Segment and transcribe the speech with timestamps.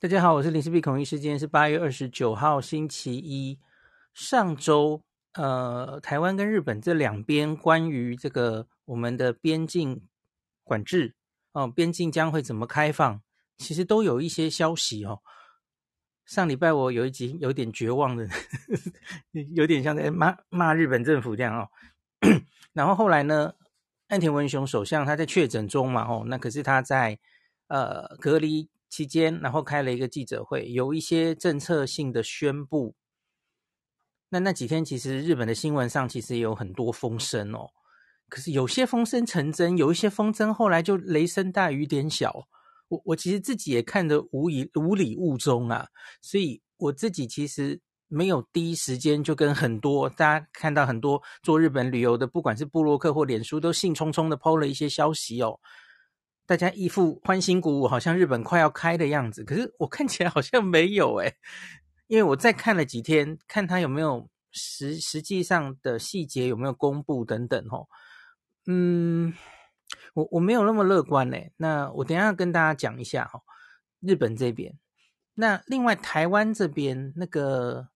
[0.00, 1.18] 大家好，我是林氏璧孔医师。
[1.18, 3.58] 今天是八月二十九号，星期一。
[4.14, 5.02] 上周，
[5.32, 10.06] 呃，台湾跟日本这两边关于这个我们的边境
[10.62, 11.16] 管制
[11.50, 13.20] 哦，边境将会怎么开放，
[13.56, 15.20] 其实都有一些消息哦。
[16.24, 18.28] 上礼拜我有一集有点绝望的，
[19.52, 21.68] 有点像在骂骂日本政府这样哦。
[22.72, 23.52] 然后后来呢，
[24.06, 27.18] 岸田文雄首相他在确诊中嘛，哦，那可是他在
[27.66, 28.70] 呃隔离。
[28.88, 32.94] 期间，然后开了一个记者会，有一些政策性的宣布。
[34.30, 37.70] 那那几天，其实日本的新闻上其实也有很多风声哦。
[38.28, 42.46] 可是有些风声成真，有一些风声后来就雷声大雨点小。
[42.88, 45.88] 我我其实自己也看得无以无礼误中啊，
[46.20, 55.58] 所以我自己其实没有第一时间就跟很多大家看到很多做日本旅游的，不管是部落客或脸书，都兴冲冲的 PO 了一些消息哦。
[56.48, 59.44] 大家一副欢欣鼓舞，好像日本快要开的样子。
[59.44, 61.36] 可是我看起来好像没有诶，
[62.06, 67.86] 因为我再看了几天，看他有没有实实际上的细节有没有公布等等哦。
[68.66, 69.34] 嗯，
[70.14, 71.52] 我我没有那么乐观诶。
[71.58, 73.42] 那我等下跟大家讲一下哈，
[74.00, 74.78] 日本这边。
[75.34, 77.90] 那另外台湾这边那个，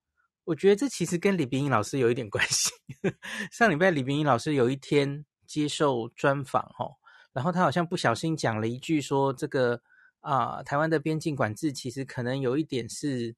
[0.45, 2.71] 我觉得这其实跟李冰英老师有一点关系。
[3.51, 7.01] 上礼拜李冰英老师有一天接受专访哦。
[7.33, 9.81] 然后他好像不小心讲了一句，说这个
[10.21, 13.35] 啊、台湾的边境管制其实可能有一点是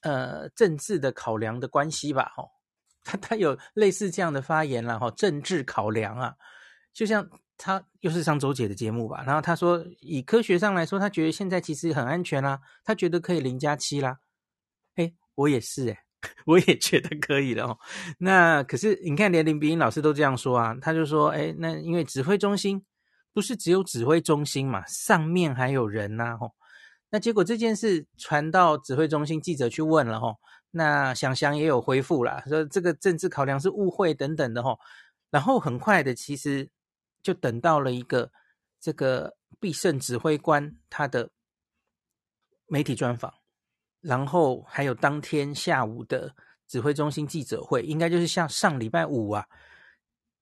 [0.00, 2.50] 呃政治的考量的关系吧，吼，
[3.04, 6.36] 他他有类似这样的发言了，吼，政治考量啊，
[6.92, 7.28] 就像
[7.58, 14.20] 他又是上周姐的节目吧，然后他说以科学上来说，他觉得现在其实很安全啦，他觉得可以零加七啦，
[14.94, 15.98] 诶，我也是诶。
[16.46, 17.78] 我也觉得可以了哦。
[18.18, 22.84] 那可是你看，连林秉颖老师都这样说啊，他就说：“哎，那因为指挥中心
[23.32, 26.52] 不是只有指挥中心嘛，上面还有人呐。”吼，
[27.10, 30.36] 那结果这件事传到指挥中心，记者去问了吼，
[30.70, 34.78] 那想想也有回复啦，说这个政治考量是误会等等的吼。
[35.30, 36.70] 然后很快的，其实
[37.22, 38.30] 就等到了一个
[38.80, 41.30] 这个必胜指挥官他的
[42.68, 43.34] 媒体专访。
[44.06, 46.32] 然后还有当天下午的
[46.68, 49.44] 指挥中心记者会，应该就是像上礼拜五啊，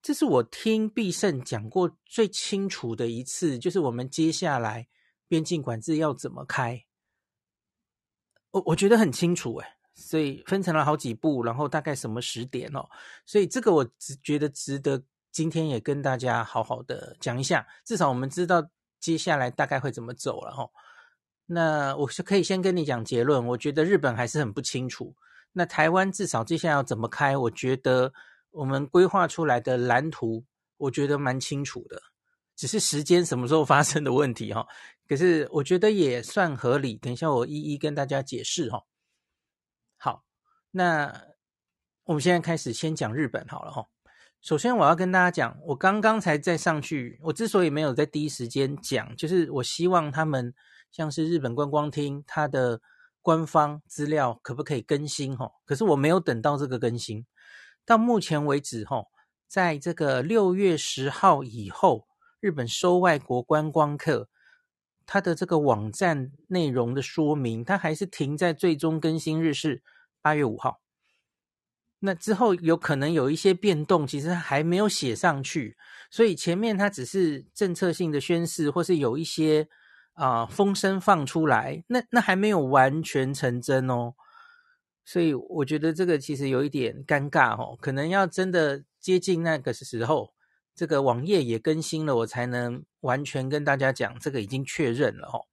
[0.03, 4.87] 这是我听必胜讲过最清楚的一次，就是我们接下来
[5.29, 6.85] 边境管制要怎么开，
[8.51, 12.87] 我我觉得很清楚诶，所以分成了好几步，然后大概什么时点哦，
[13.25, 18.69] 所以这个我只觉得值得今天也跟大家好好的讲一下，至少我们知道
[19.01, 20.69] 接下来大概会怎么走了哈。
[21.47, 25.15] 那我是可以先跟你讲结论，我觉得日本还是很不清楚。
[25.53, 28.13] 那台湾至少接下来要怎么开，我觉得
[28.51, 30.45] 我们规划出来的蓝图，
[30.79, 32.01] 我觉得蛮清楚的，
[32.57, 34.67] 只是时间什么时候发生的问题哈。
[35.07, 38.83] 可是我觉得也算合理，等一下我一一跟大家解释哈。
[39.97, 40.25] 好，
[40.71, 41.27] 那
[42.05, 43.87] 我们现在开始先讲日本好了哈。
[44.45, 50.55] 首先我要跟大家讲，我刚刚才再上去，我之所以没有在第一时间讲，就是我希望他们。
[50.93, 52.81] 像是日本观光厅，它的
[53.21, 55.37] 官方资料可不可以更新？
[55.37, 57.27] 哈，可是我没有等到这个更新。
[57.87, 59.07] 到目前为止，哈，
[59.49, 62.07] 在这个六月十号以后，
[62.39, 64.29] 日本收外国观光客，
[65.05, 69.83] 它的这个网站内容的说明，它还是停在最终更新日是
[70.23, 70.84] 八月五号。
[72.05, 75.77] 那之后有可能有一些变动，其实还没有写上去，
[76.11, 79.69] 所以前面它只是政策性的宣示，或是有一些。
[80.17, 84.15] 啊、呃，风声放出来，那那还没有完全成真哦，
[85.05, 90.33] 所以我觉得这个其实有一点尴尬哦，可能要真的接近那个时候，
[90.73, 95.47] 这个网页也更新了，我才能完全跟大家讲这个已经确认了哦。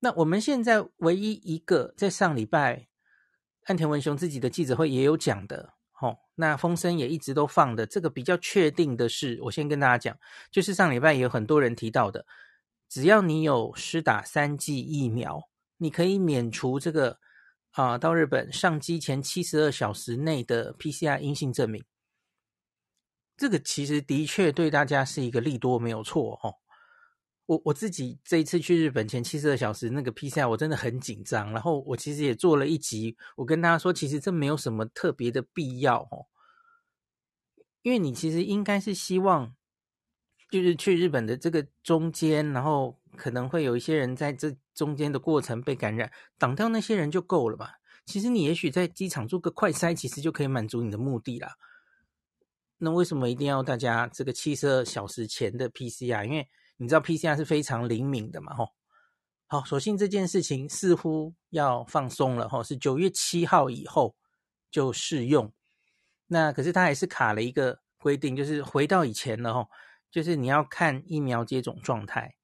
[0.00, 2.88] 那我们现在唯一一个在上礼拜
[3.68, 10.18] 岸田文雄自己的记者会也有讲的，哦，那风声也一直都放的，这个比较确定的是，我先跟大家讲，
[10.50, 12.24] 就是上礼拜也有很多人提到的。
[12.88, 17.18] 只要你有施打三剂疫苗，你可以免除这个
[17.72, 21.84] 啊、到日本上机前七十二小时内的 PCR 阴性证明。
[23.36, 26.54] 这个其实的确对大家是一个利多，没有错哦。
[27.48, 31.50] 我我自己这一次去日本前七十二小时那个 PCR，我真的很紧张。
[31.50, 36.26] 然后我其实也做了一集，我跟大家说，其实这没有什么特别的必要哦，
[37.82, 39.54] 因为你其实应该是希望。
[40.50, 47.74] 就是去日本的这个中间，然后可能会有一些人在这中间的过程被感染，挡掉那些人就够了吧？
[48.06, 51.54] 其实你也许在机场做个快筛，其实就可以满足你的目的啦。
[52.78, 56.24] 那为什么一定要大家这个七十二小时前的 PCR？
[56.24, 56.48] 因为
[56.78, 58.70] 你知道 PCR 是非常灵敏的嘛，吼。
[59.46, 64.16] 好，所幸这件事情似乎要放松了吼，是九月七号以后
[64.70, 65.52] 就适用。
[66.26, 69.68] 那可是它还是卡了一个规定，就是回到以前了吼，
[70.10, 72.36] 就是你要看疫苗接种状态。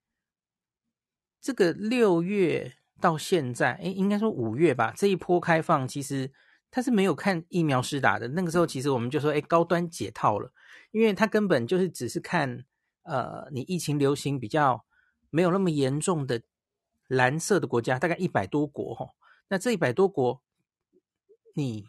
[1.40, 6.32] 这个六月到现在，诶，应该说五月吧，这一波开放其实
[6.70, 8.28] 他是没有看疫苗施打的。
[8.28, 10.50] 那个时候其实我们就说，诶，高端解套了，
[10.90, 12.64] 因为他根本就是只是看，
[13.04, 14.84] 呃，你疫情流行比较
[15.30, 16.42] 没有那么严重的。
[17.08, 19.06] 蓝色的国家大概一百多国哈，
[19.48, 20.42] 那这一百多国，
[21.54, 21.84] 你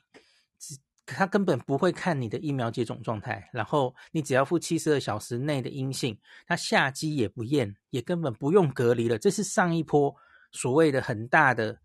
[0.60, 9.18] 只他根本不会看你的疫苗接种状态，然后你只要负七十二小时内的阴性，他下机也不验，也根本不用隔离了。
[9.18, 10.14] 这是上一波
[10.52, 11.80] 所谓的很大的，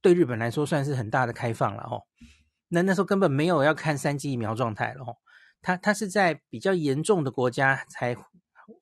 [0.00, 2.00] 对日本来说算是很大的开放了哈。
[2.68, 5.12] 那那时候根本没有要看三剂疫苗状态了哈，
[5.60, 8.16] 他他是在比较严重的国家才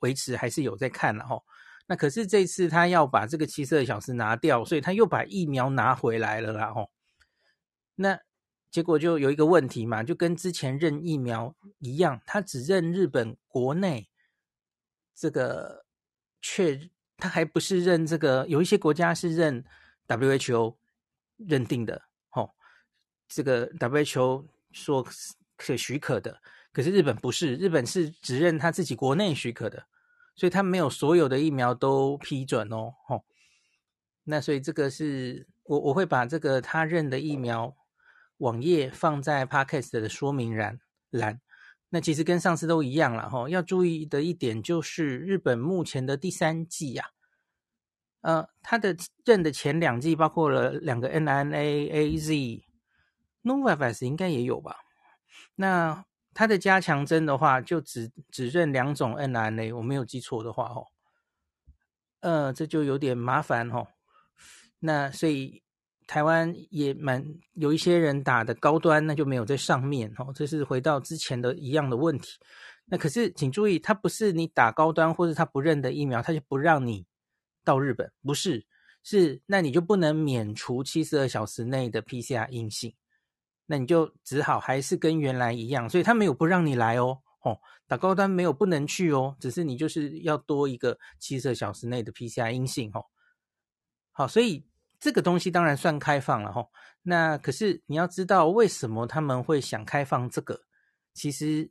[0.00, 1.42] 维持还是有在看了哈。
[1.86, 6.88] 那可是这次他要把这个七十二小时拿掉，所以他又把疫苗拿回来了啦哦。
[7.96, 8.20] 那
[8.70, 14.08] 结果就有一个问题嘛，就跟之前认疫苗一样，他只认日本国内
[15.14, 15.84] 这个
[16.40, 19.64] 确，他还不是认这个，有一些国家是认
[20.06, 20.76] WHO
[21.36, 22.54] 认定的哦，
[23.26, 25.04] 这个 WHO 说
[25.56, 26.40] 可许可的，
[26.72, 29.86] 可是日本不是，日本是只认他自己国内许可的。
[30.36, 33.24] 所以他没有所有的疫苗都批准哦，吼，
[34.24, 37.76] 那所以这个是我我会把这个他认的疫苗
[38.38, 40.80] 网页放在 Podcast 的说明栏
[41.10, 41.42] 栏。
[41.90, 47.10] 那其实跟上次都一样了，吼，要注意的一点就是日本目前的第三季呀，
[48.22, 48.96] 呃，他的
[49.26, 52.62] 认的前两季包括了两个 mRNA、AZ、
[53.42, 54.76] Novavax 应该也有吧？
[55.56, 60.86] 那它的加强针的话，就只只认两种 mRNA，我没有记错的话哦，
[62.20, 63.86] 呃，这就有点麻烦哦。
[64.78, 65.62] 那所以
[66.06, 67.24] 台湾也蛮
[67.54, 70.32] 有一些人打的高端，那就没有在上面哦。
[70.34, 72.38] 这是回到之前的一样的问题。
[72.86, 77.06] 那可是请注意，它不是你打高端或者他不认的疫苗，他就不让你
[77.64, 78.66] 到日本，不是，
[79.02, 82.94] 是那你就不能免除七十二小时内的 PCR 阴性。
[83.70, 87.56] 那你就只好还是跟原来一样，所以他没有不让你来哦，哦，
[87.86, 93.04] 打高端没有不能去哦，只是你就是要多一个七十二小时内的 PCR 阴性哦。
[94.10, 94.66] 好，所以
[94.98, 96.66] 这个东西当然算开放了哈。
[97.02, 100.62] 那可是你要知道为什么他们会想开放这个？
[101.14, 101.70] 其实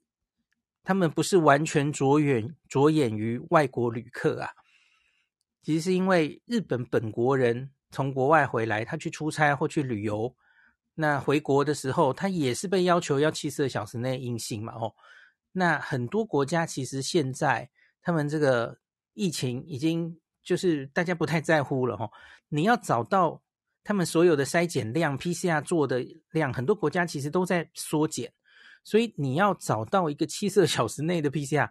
[0.86, 4.52] 他们不是完全着眼着眼于外国旅客啊，
[5.62, 10.34] 其实是因为日本本国人从国外回来，他去出差或去旅游。
[11.02, 14.74] 那回国的时候，他也是被要求要七十二小时内阴性嘛？
[14.74, 14.94] 哦，
[15.54, 17.70] 那很多国家其实现在
[18.02, 18.78] 他们这个
[19.14, 22.12] 疫情已经就是大家不太在乎了哈。
[22.50, 23.42] 你要找到
[23.82, 28.34] 他们所有的筛检量、PCR 做的量，很多国家其实都在缩减，
[28.84, 31.70] 所以你要找到一个七十二小时内的 PCR，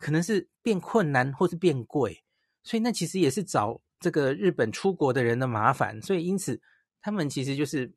[0.00, 2.24] 可能是变困难或是变贵，
[2.64, 6.02] 所以那其实也是找这个日本出国的人的麻烦。
[6.02, 6.60] 所以因此
[7.00, 7.94] 他们其实就是。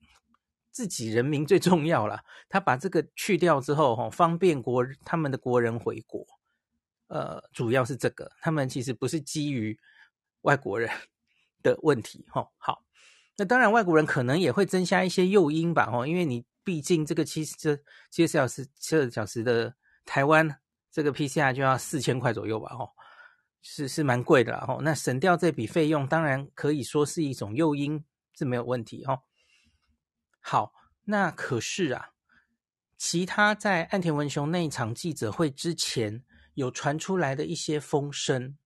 [0.78, 6.24] 自己人民最重要了，他把这个去掉之后，哈，方便国他们的国人回国，
[7.08, 9.76] 呃，主要是这个，他们其实不是基于
[10.42, 10.88] 外国人
[11.64, 12.84] 的问题，哈，好，
[13.38, 19.74] 那当然外国人可能也会增加一些诱因吧，哈，因为你毕竟这个七十七小时七十二小时的
[20.06, 20.60] 台湾
[20.92, 22.88] 这个 PCR 就要四千块左右吧，哈，
[23.64, 29.20] 是是蛮贵的啦，哈，那省掉这笔费用，当然可以说是一种诱因，是没有问题，哈。
[30.40, 32.14] 好，那可是啊，
[32.98, 38.58] 其他在岸田文雄那一场记者会之前有传出来的一些风声，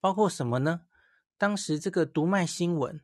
[0.00, 0.86] 包括什么呢？
[1.36, 3.00] 当时这个读卖新闻，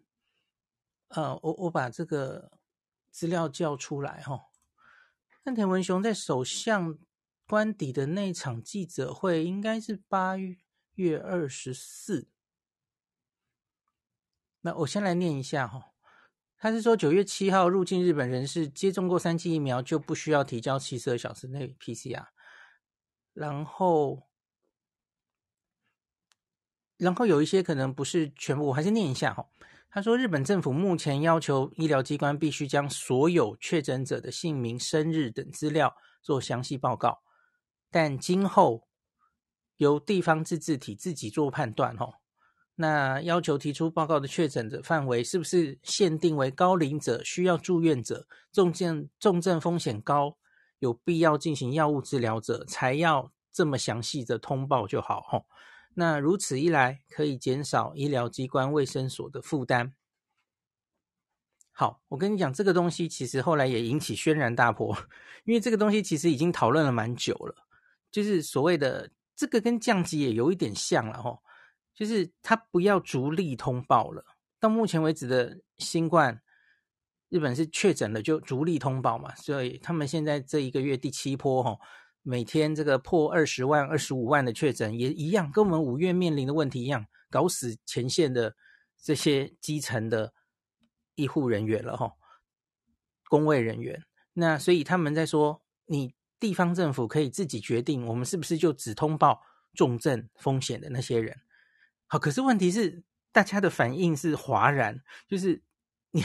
[1.09, 2.59] 呃，我我把这个
[3.11, 4.41] 资料叫出来哈、哦。
[5.45, 6.99] 岸田文雄在首相
[7.47, 10.37] 官邸的那场记者会，应该是八
[10.95, 12.29] 月二十四。
[14.63, 15.94] 那我先来念一下哈、哦。
[16.65, 22.29] 他是说，九月七号入境日本人士接种过三剂疫苗就不需要提交七十二小时内 PCR，
[23.35, 24.23] 然后，
[26.97, 29.47] 然后有一些可能不是全部，我还是念一下哈。
[29.91, 37.21] 他说，日本政府目前要求医疗机关必须将所有确诊者的姓名、生日等资料做详细报告，
[37.91, 38.89] 但今后
[39.77, 42.21] 由地方自治体自己做判断哈。
[42.77, 50.37] 那要求提出报告的确诊者范围是不是限定为高龄者、需要住院者、重症重症风险高、
[50.81, 55.47] 有必要进行药物治疗者，才要这么详细的通报就好吼。
[55.95, 59.95] 那如此一来，可以减少医疗机关、卫生所的负担。
[61.71, 64.97] 好，我跟你讲，这个东西其实后来也引起轩然大波，
[65.45, 67.55] 因为这个东西其实已经讨论了蛮久了，
[68.11, 71.41] 就是所谓的这个跟降级也有一点像了吼，
[71.95, 74.25] 就是他不要逐例通报了。
[74.59, 76.43] 到目前为止的新冠，
[77.29, 81.79] 日本是确诊了就逐例通报嘛，所以他们现在这一个月第七波吼。
[82.27, 88.57] 每天这个破二十万、二十五万的确诊也一样，跟我们五月面临的问题一样，搞死前线的
[88.97, 90.33] 这些基层的
[91.17, 92.13] 医护人员了哈，
[93.29, 94.03] 工卫人员。
[94.33, 99.43] 那所以他们在说，你地方政府可以自己决定，我们是不是就只通报
[99.75, 101.37] 重症风险的那些人？
[102.07, 105.63] 好，可是问题是，大家的反应是哗然，就是
[106.13, 106.23] 你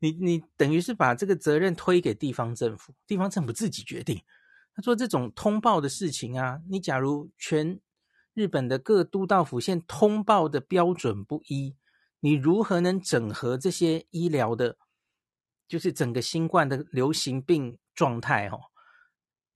[0.00, 4.22] 你你等于是把这个责任推给地方政府，地方政府自己决定。
[4.74, 7.80] 他说：“这种通报的事情啊，你假如全
[8.34, 11.74] 日本的各都道府县通报的标准不一，
[12.20, 14.78] 你如何能整合这些医疗的，
[15.66, 18.46] 就是整个新冠的流行病状态？
[18.48, 18.60] 哦，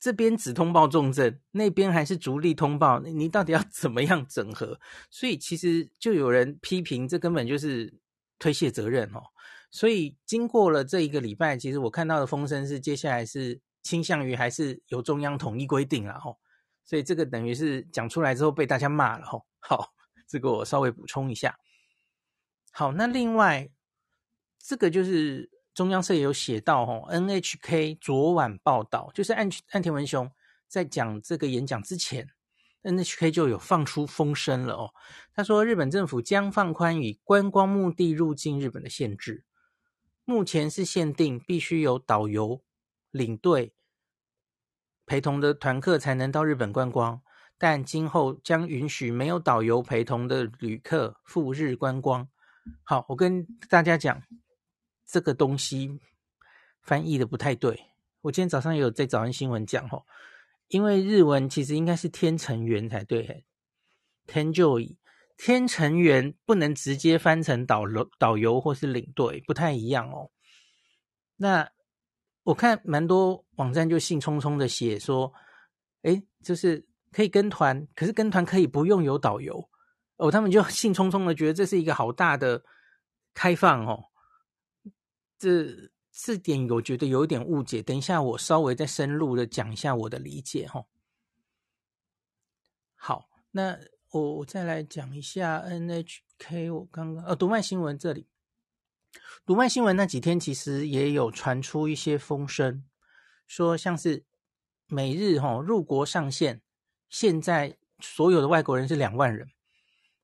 [0.03, 4.81] 这边只通报重症，那边还是逐例通报，你到底要 怎么样整合？
[5.09, 7.95] 所以其实就有人批评，这根本就是
[8.41, 9.23] 推卸责任哦。
[9.71, 16.39] 所以经过了这一个礼拜，其实我看到的风声是，接下来是。”倾向于还是由中央统一规定了哦，
[16.85, 19.45] 所以这个等于是讲出来之后被大家骂了吼。
[19.59, 19.93] 好，
[20.29, 21.59] 这个我稍微补充一下。
[22.71, 23.69] 好，那另外
[24.57, 30.31] 这个就是中央社也有写到吼，NHK 昨晚报道，就是岸岸田文雄
[30.69, 32.29] 在讲这个演讲之前
[32.83, 34.95] ，NHK 就有放出风声了哦。
[35.35, 39.45] 他说日本政府将放宽以观光目的入境日本的限制，
[40.25, 42.63] 目前是限定必须有导游。
[43.11, 43.75] 领队
[45.05, 47.21] 陪同的团客才能到日本观光，
[47.59, 52.27] 但今后将允许没有导游陪同的旅客赴日观光。
[52.83, 54.23] 好，我跟大家讲，
[55.13, 56.01] 这个东西
[56.81, 57.81] 翻译的不太对。
[58.23, 60.05] 我今天早上有在早安新闻讲吼，
[60.67, 63.45] 因为日文其实应该是天成员才对，
[64.27, 64.99] 天就以
[65.37, 70.33] 天成员不能直接翻成导游导游或是领队，不太一样哦。
[71.37, 71.71] 那。
[72.45, 75.33] 我看蛮多网站就兴冲冲的写说，
[76.03, 79.71] 诶，就是可以跟团，可是跟团可以不用有导游
[80.17, 80.29] 哦。
[80.29, 82.61] 他们就兴冲冲的觉得这是一个好大的
[83.33, 84.07] 开放哦。
[85.43, 87.83] 这这点我觉得有一点误解。
[87.83, 90.87] 等一下我稍微再深入的讲一下我的理解哈、哦。
[92.95, 93.77] 好，那
[94.11, 98.29] 我我再来讲一下 NHK，我刚刚呃读卖新闻这里。
[99.45, 102.85] 读卖新闻那几天，其实也有传出一些风声，
[103.49, 104.25] 说像是
[104.87, 106.61] 每日哈入国上限，
[107.09, 109.51] 现在所有的外国人是两万人，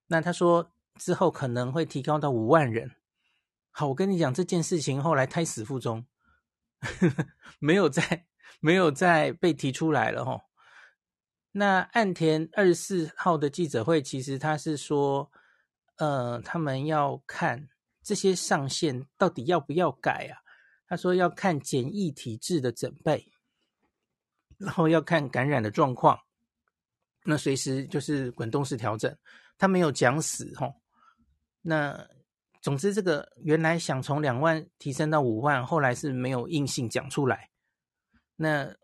[0.06, 2.92] 那他说之后可能会提高到五万人。
[3.70, 6.06] 好，我跟你讲这件事情后来胎死腹中，
[6.80, 7.26] 呵 呵
[7.58, 8.26] 没有再
[8.60, 10.40] 没有再被提出来了哈。
[11.52, 15.30] 那岸田二十四号的记者会，其实他是说，
[15.96, 17.68] 呃，他们要看。
[18.00, 20.40] 这些上限到底要不要改啊？
[20.86, 23.30] 他说要看检疫体制的准备，
[24.56, 26.18] 然后要看感染的状况，
[27.24, 29.14] 那随时就是滚动式调整。
[29.58, 30.80] 他没有讲死吼。
[31.60, 32.08] 那
[32.60, 37.50] 总之，这个原来想从两万提升到五万，后来是没有硬性讲出来。
[38.36, 38.74] 那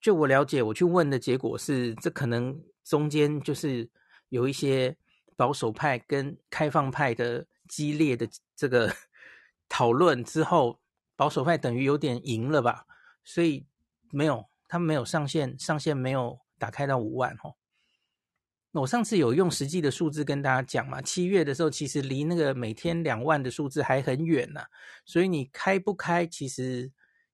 [0.00, 3.88] 就我了解，我去问的结果是，这可能中间就是
[4.28, 4.96] 有一些
[5.36, 7.46] 保守派跟开放派的。
[7.68, 8.90] 激烈的这个
[9.68, 10.80] 讨论之后，
[11.16, 12.86] 保守派等于有点赢了吧？
[13.22, 13.66] 所以
[14.10, 17.56] 没有，他们没有上限，上限没有打开到五万哦。
[18.72, 24.60] 我上次有用实际的数字跟大家讲嘛，七月的时候其实离那个每天两万的数字还很远呢，
[25.04, 26.90] 所以你开不开，其实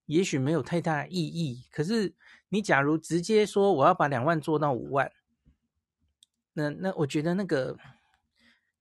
[0.07, 1.67] 也许没有太大意义。
[1.71, 2.15] 可是
[2.49, 5.11] 你假如直接说我要把两万做到五万，
[6.53, 7.77] 那那我觉得那个。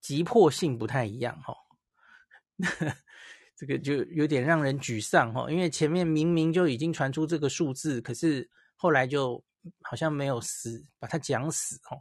[0.03, 1.55] 急迫性不太一样哈，
[3.55, 9.41] 这个就有点让人沮丧哈，因为前面明明就已经传出这个数字，可是后来就
[9.81, 11.98] 好像没有死，把它讲死哈。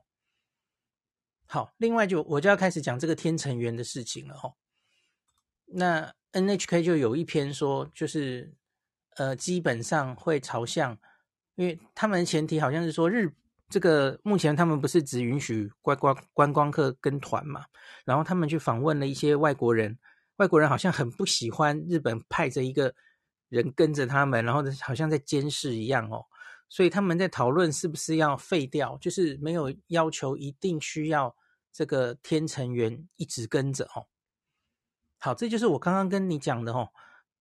[1.53, 4.55] 好，另外就我就要开始讲这个天成员的事情了哦。
[5.67, 8.55] 那 NHK 就有一篇说，就是
[9.17, 10.97] 呃，基本上会朝向，
[11.57, 13.31] 因为他们前提好像是说日。
[13.69, 17.67] 这个目前他们不是只允许观光观光客跟团嘛？
[18.07, 19.99] 然后他们去访问了一些外国人，
[20.37, 22.95] 外国人好像很不喜欢日本派着一个
[23.51, 26.25] 人跟着他们，然后好像在监视一样哦。
[26.71, 31.37] 所以他们在讨论是不是要废掉，就是没有要求一定需要
[31.73, 34.07] 这个天成员一直跟着哦。
[35.19, 36.91] 好，这就是我刚刚跟你讲的哦，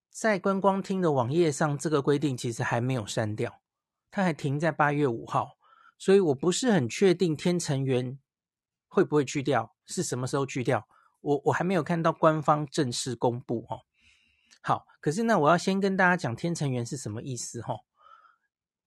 [0.09, 3.61] 在观光厅的网页上，这个规定其实还没有删掉，
[4.09, 5.57] 它还停在八月五号，
[5.97, 8.19] 所以我不是很确定天成员
[8.87, 10.87] 会不会去掉，是什么时候去掉，
[11.21, 13.81] 我我还没有看到官方正式公布哦。
[14.61, 17.81] 好，可是呢，我要先跟大家讲天成员是什么意思哦。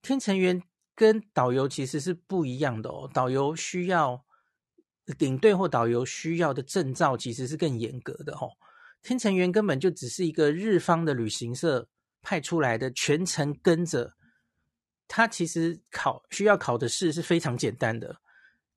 [0.01, 0.63] 天成员
[0.95, 4.24] 跟导游其实是不一样的哦，导游需要
[5.19, 8.51] 领队或导游需要的证照其实是更严格的哦。
[9.01, 11.87] 天成员根本就只是一个日方的旅行社
[12.21, 14.15] 派出来的，全程跟着
[15.07, 18.17] 他，其实考需要考的试是非常简单的，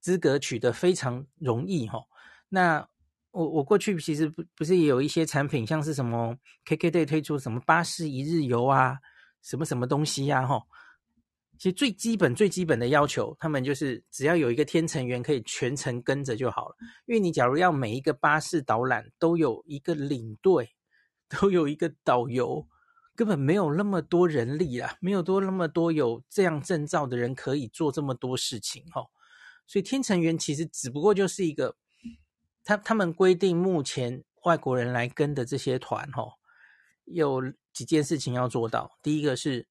[0.01, 2.05] 资格取得非常容易哈。
[2.51, 2.87] 那
[3.31, 8.99] 我我过去其实不不是也有一些产品，像是什么 KKday 推出什么巴士一日游啊，
[9.41, 10.63] 什么什么东西呀，哈。
[11.59, 16.77] 其实最基本最基本的要求，他们就是只要有一个天成员可以全程跟着就好了。
[17.07, 20.71] 因为你假如要每一个巴士导览都有一个领队，
[21.29, 22.67] 都有一个导游，
[23.15, 29.03] 根本没有那么多人力啦，没有多那么多有这样证照的人可以做这么多事情哈。
[29.67, 31.77] 所以天成员其实只不过就是一个。
[32.65, 36.33] 他他们规定，目前外国人来跟的这些团，吼，
[37.07, 37.41] 有
[37.73, 38.99] 几件事情要做到。
[39.03, 39.67] 第一个是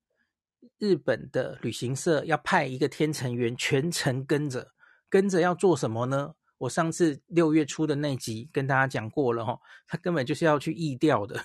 [0.78, 4.72] 日本的旅行社要派一个天成员全程跟着，
[5.10, 6.36] 跟着要做什么呢？
[6.58, 11.40] 我上次六月初的那集跟大家讲过了，吼，他根本就是要去疫调的。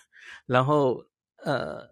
[0.47, 1.05] 然后，
[1.37, 1.89] 呃，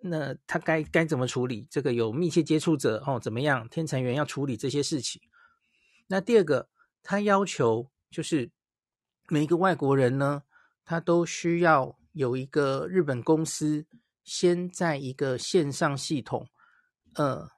[0.00, 1.66] 那他该该怎么处理？
[1.70, 3.68] 这个有密切接触者，哦，怎么样？
[3.68, 5.22] 天成员要处理这些事情。
[6.06, 6.68] 那第二个，
[7.02, 8.50] 他要求就是。
[9.30, 10.42] 每一个外国人呢，
[10.84, 13.86] 他都需要有一个日本公司
[14.24, 16.48] 先在一个线上系统，
[17.14, 17.50] 呃，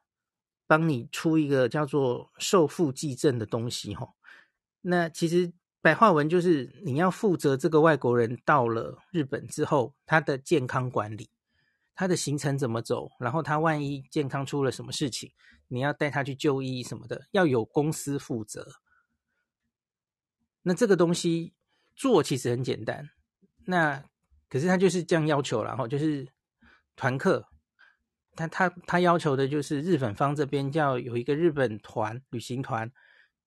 [0.66, 4.08] 帮你出一个叫做受付济证的东西哈。
[4.82, 11.30] 那其实白话文就是你要负责这个外国人到了日本之后，他的健康管理，
[11.94, 15.32] 他的行程怎么走，然后他万一健康出了什么事情，
[15.68, 18.66] 你要带他去就医什么的，要有公司负责。
[20.62, 21.54] 那这个东西
[21.94, 23.10] 做其实很简单，
[23.66, 24.04] 那
[24.48, 26.26] 可是他就是这样要求了哈，就是
[26.96, 27.46] 团客，
[28.34, 32.90] 他他他要求的就是日本方这边要有一个日本团旅行团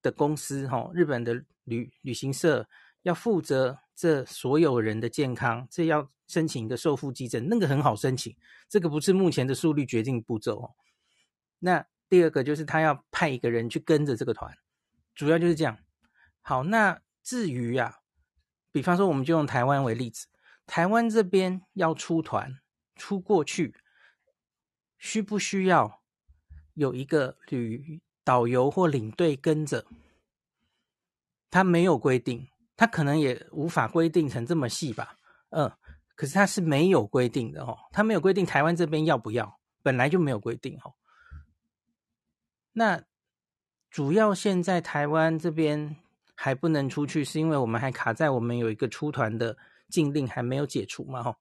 [0.02, 2.66] 的公司哈，日本的旅旅行社
[3.02, 8.34] 要负责这所有人的健康，这要申请一个受付济证，那个很好申请，
[8.70, 10.72] 这个不是目前的速率决定步骤哦。
[11.60, 14.56] 那第二个就是他要派一个人去跟着这个团，
[15.14, 15.78] 主要就是这样。
[16.42, 17.02] 好，那。
[17.22, 17.98] 至于啊，
[18.72, 20.26] 比方说，我们就用台湾为例子，
[20.66, 22.58] 台湾这边要出团
[23.00, 23.74] 出过去，
[25.00, 26.04] 需不需要
[26.74, 29.86] 有一个旅导游或领队跟着？
[31.50, 35.16] 他没有规定，他可能也无法规定成这么细吧。
[35.52, 35.72] 嗯，
[36.16, 40.94] 可是他是没有规定的哦，他没有规定台湾这边要不要，本来就没有规定哦。
[42.74, 43.04] 那
[43.90, 45.96] 主要现在台湾这边。
[46.42, 49.58] 还不能出去，是因为我们还卡在我们有一个出团的
[49.90, 51.22] 禁令还没有解除嘛？
[51.22, 51.38] 哈，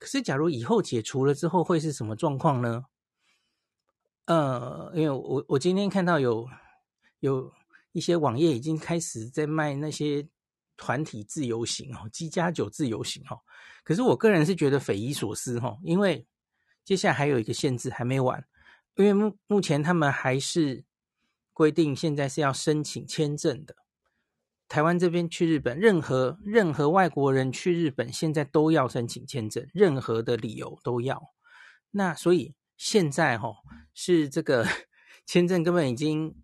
[0.00, 2.86] 可是假如以后解除了之后，会是什么状况呢？
[4.24, 6.48] 呃，因为我我今天看到有
[7.20, 7.52] 有
[7.92, 10.26] 一些网页已经开始在卖那些
[10.76, 13.40] 团体自由行哦，机加酒自由行哦。
[13.84, 16.26] 可是我个人是觉得匪夷所思哈，因为
[16.82, 18.42] 接下来还有一个限制还没完，
[18.94, 20.84] 因为目目前他们还是
[21.52, 23.76] 规定现在是要申请签证的。
[24.70, 31.20] 台湾这边去日本，任何任何外国人去日本，现在都要申请签证，任何的理由都要。
[31.90, 33.56] 那所以现在哈、哦、
[33.92, 34.64] 是这个
[35.26, 36.36] 签证根本已经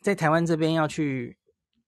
[0.00, 1.38] 在台湾这边要去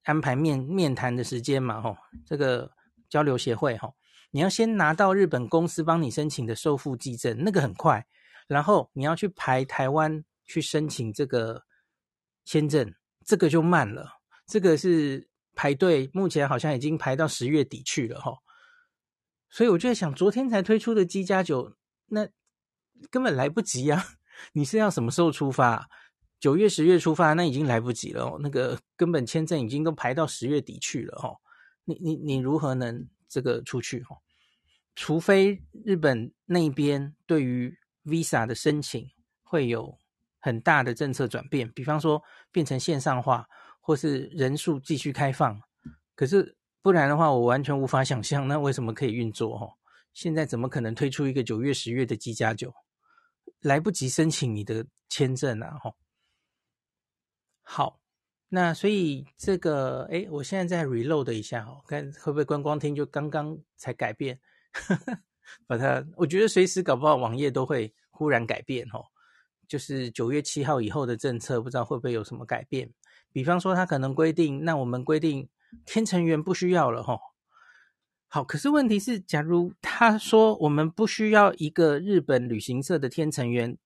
[0.02, 2.72] 安排面面谈的时间嘛，哈，这个
[3.08, 3.94] 交流协会哈，
[4.32, 8.06] 你要先拿到日本公司帮你申请的受付寄证，那个很快，
[8.46, 11.64] 然后你要去排台湾去申请这个
[12.44, 15.29] 签证，这个就慢了，这个是。
[15.60, 18.32] 排队目前好像已经排到十月底去了哈，
[19.50, 22.26] 所以我就在想，昨天才推出的机加酒，那
[23.10, 24.02] 根本来不及啊！
[24.56, 25.86] 你是要什么时候出发？
[26.38, 28.24] 九月、十月出发，那已经来不及了。
[28.24, 31.36] 哦那个根本签证已经都排到十月底去了哈，
[31.84, 34.16] 你你你如何能这个出去哈？
[34.96, 39.06] 除非日本那边对于 Visa 的申请
[39.42, 39.98] 会有
[40.38, 43.46] 很大的政策转变，比方说变成线上化。
[43.90, 45.60] 或是人数继续开放，
[46.14, 49.58] 可是不然的话，我完全无法想象，那为什么可以运作？
[49.58, 49.68] 哈，
[50.14, 52.72] 现在怎么可能推出一个九月、十月的机加酒？
[53.62, 55.76] 来不及申请你的签证啊！
[55.82, 55.92] 哈，
[57.62, 58.00] 好，
[58.48, 64.38] 那所以这个，哎，我现在再 reload 一下哦，看会不会观光厅就刚刚才改变，
[65.66, 69.04] 把它，我觉得随时搞不好网页都会忽然改变哦。
[69.66, 72.92] 就是九月七号以后的政策，不知道会不会有什么改变。
[73.32, 75.48] 比方说，他可能规定，那我们规定
[75.84, 77.18] 天成员不需要了哈。
[78.28, 83.76] 好，可是问题是，假如他说我们不需要一个日本旅行社的天成员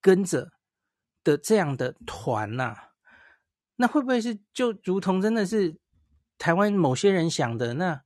[0.00, 0.52] 跟着
[1.24, 2.88] 的这样的团呐、啊，
[3.76, 5.76] 那会不会是就如同真的是
[6.38, 8.02] 台湾某些人想的，那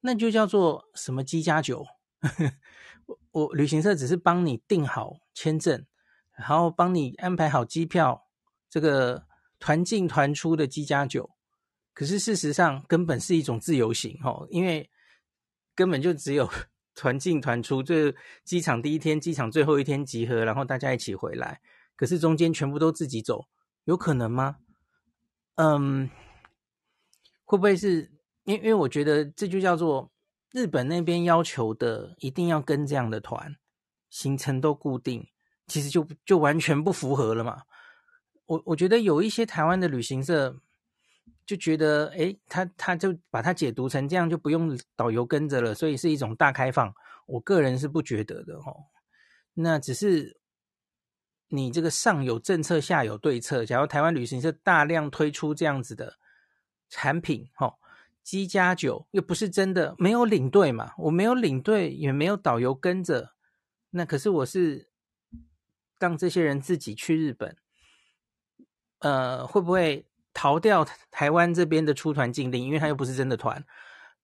[0.00, 1.86] 那就叫做什么机加酒？
[3.06, 5.86] 我我旅行社只是帮你订好签证。
[6.36, 8.26] 然后帮你安排好机票，
[8.68, 9.24] 这个
[9.64, 11.30] 团进团出的机加酒，
[11.94, 14.90] 可是事实上根本是一种自由行哦，因为
[15.74, 16.46] 根本就只有
[16.94, 21.62] 团进团出，这机场第一天、机场最后一天集合，然后大家一起回来，
[21.96, 23.46] 可是中间全部都自己走，
[23.84, 24.56] 有可能吗？
[25.54, 26.10] 嗯，
[27.46, 28.12] 会不会是
[28.44, 30.12] 因为因为我觉得这就叫做
[30.52, 33.56] 日本那边要求的，一定要跟这样的团，
[34.10, 35.26] 行程都固定。
[35.66, 37.62] 其实就就完全不符合了嘛。
[38.46, 40.60] 我我觉得有一些台湾的旅行社
[41.46, 46.94] 就觉得，诶，他他就把它解读成这样，就不用导游跟着了，所以是一种大开放。
[47.26, 48.86] 我个人是不觉得的哦。
[49.54, 50.38] 那只是
[51.48, 53.64] 你这个上有政策，下有对策。
[53.64, 56.14] 假如台湾旅行社大量推出这样子的
[56.88, 57.74] 产品，哦，
[58.22, 63.32] 机加酒又不是真的没有领队嘛，我没有领队，也没有导游跟着，
[63.90, 64.90] 那可是我是。
[66.00, 67.56] 让这些人自己去日本，
[69.04, 72.64] 呃，会不会逃掉台湾这边的出团禁令？
[72.64, 73.62] 因为他又不是真的团。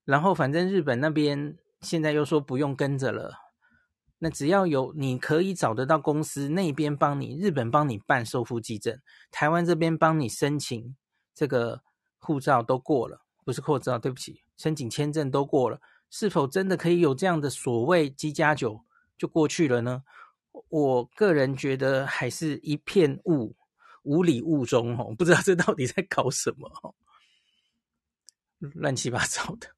[0.07, 3.35] 然后反正日本那边现在又说不用跟着了，
[4.21, 8.99] 那只要有你可以找得到公司那边帮你，日本帮你办收付寄证，
[9.31, 10.97] 台湾这边帮你申请
[11.35, 11.83] 这个
[12.19, 18.81] 护照都过了，不是护照，对不起，申请签证都过了，是否真的可以有这样的所谓机加酒
[19.19, 20.03] 就过去了呢？
[20.71, 23.55] 我个人觉得还是一片雾，
[24.03, 26.95] 雾里雾中哦，不知道这到底在搞什么哦，
[28.75, 29.69] 乱七八糟的。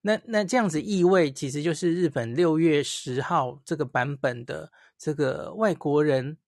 [0.00, 6.38] 那那这样子意味，其实就是日本六月十号这个版本的这个外国人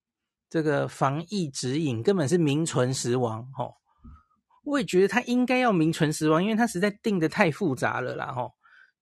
[0.49, 3.75] 这个防疫指引根本是名存实亡哦。
[4.65, 8.53] 我也觉得他应该要名存实亡，因为他实在定的太复杂了啦哦，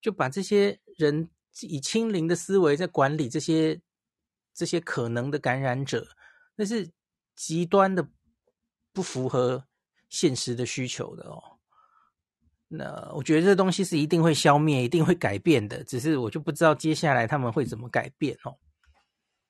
[0.01, 1.31] 就把这些人。
[1.63, 3.81] 以清零的思维在管理这些
[4.55, 6.07] 这些可能的感染者，
[6.55, 6.89] 那是
[7.39, 8.09] 极端的
[8.93, 9.65] 不符合
[10.09, 11.41] 现实的需求的哦。
[12.67, 18.59] 那我觉得这东西是一定会消灭、一定会改变的，只是我就不知道接下来他们会怎么改变哦。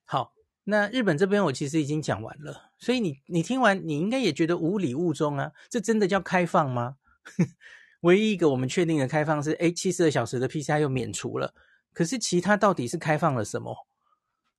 [0.05, 6.97] 好，那日本这边我其实已经讲完了，所以你你听完你应该也觉得雾里雾中啊，这真的叫开放吗？
[8.03, 11.55] 唯一一个我们确定的开放是，哎，七十二小时的 PCR 又免除了。
[11.95, 13.89] 可是其他到底是开放了什么？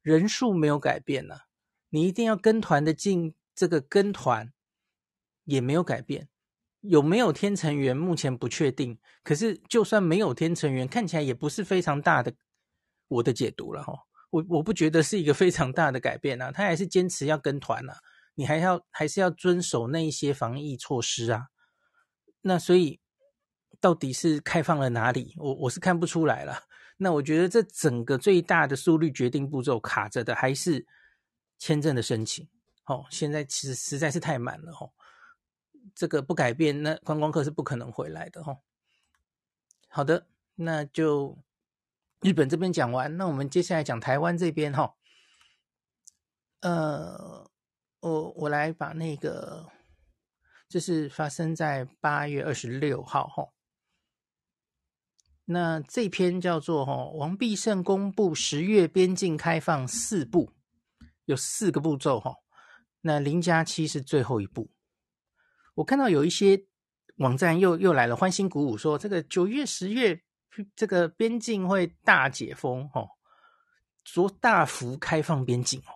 [0.01, 1.41] 人数没有改变呢、啊？
[1.89, 4.53] 你一定要跟团的进，这个跟团
[5.45, 6.29] 也没有改变。
[6.81, 8.97] 有没有天成员目前不确定。
[9.21, 12.33] 可是就算没有天成员，看起来也不是非常大的。
[13.09, 13.93] 我的解读了哈，
[14.29, 16.51] 我我不觉得是一个非常大的改变啊。
[16.51, 17.97] 他还是坚持要跟团啊，
[18.35, 21.47] 你还要还是要遵守那一些防疫措施啊。
[22.41, 23.01] 那所以
[23.81, 25.33] 到底是开放了哪里？
[25.37, 26.63] 我我是看不出来了。
[26.97, 30.85] 那我觉得这整个最大的速率决定步骤卡着的还是
[31.59, 32.47] 签证的申请。
[32.85, 34.91] 哦，现在其实实在是太满了哦，
[35.93, 38.57] 这个不改变，那观光客是不可能回来的哦。
[39.87, 41.37] 好的，那就
[42.21, 44.95] 日本这边讲完，那我们接下来讲台湾这边哈。
[46.61, 47.49] 呃，
[47.99, 49.67] 我我来把那个，
[50.67, 53.49] 这是发生在八月二十六号哈。
[55.45, 60.51] 那这篇叫做“哈王必胜公布十月边境开放四步”，
[61.29, 62.33] 有四个步骤哈。
[63.01, 64.71] 那零加七是最后一步。
[65.75, 66.65] 我看到有一些
[67.17, 70.21] 网站又又来了，欢欣鼓舞说这个九月、十月
[70.75, 73.07] 这个边境会大解封哦，
[74.03, 75.93] 说大幅开放边境哦。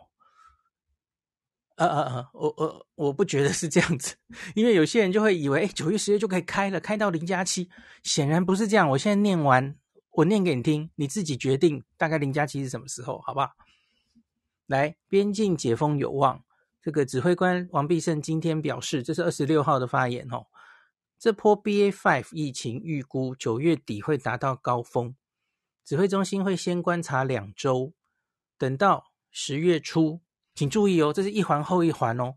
[1.76, 4.16] 呃呃呃，我我我不觉得是这样子，
[4.54, 7.68] 因为有些人就会以为，哎，九月十月就可以开了，开到零加七，
[8.04, 8.88] 显然不是这样。
[8.92, 9.76] 我现在念完，
[10.12, 13.50] 我念给你听，你自己决定大概零加七是什么时候，好不好？
[14.74, 16.44] 来，边境解封有望。
[16.82, 20.48] 这个指挥官王必胜今天表示，这是二十六号的发言哦。
[21.20, 25.16] 这波 BA.5 疫情预估九月底会达到高峰，
[25.86, 27.94] 指挥中心会先观察两周，
[28.58, 30.22] 等到十月初。
[30.56, 32.34] 请注意哦，这是一环后一环哦。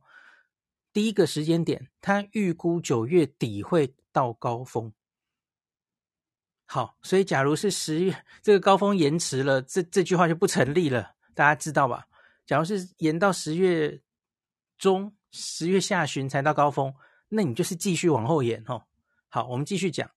[0.93, 4.93] 第一个时间点，他预估九月底会到高峰。
[6.67, 12.07] 好，所以假如是十月这个高峰延迟了，这这句话就不成立了，大家知道吧？
[12.47, 14.01] 假如是延到十月
[14.79, 16.95] 中、十月下旬才到高峰，
[17.29, 18.85] 那你就是继续往后延哦。
[19.29, 20.09] 好，我们继续讲，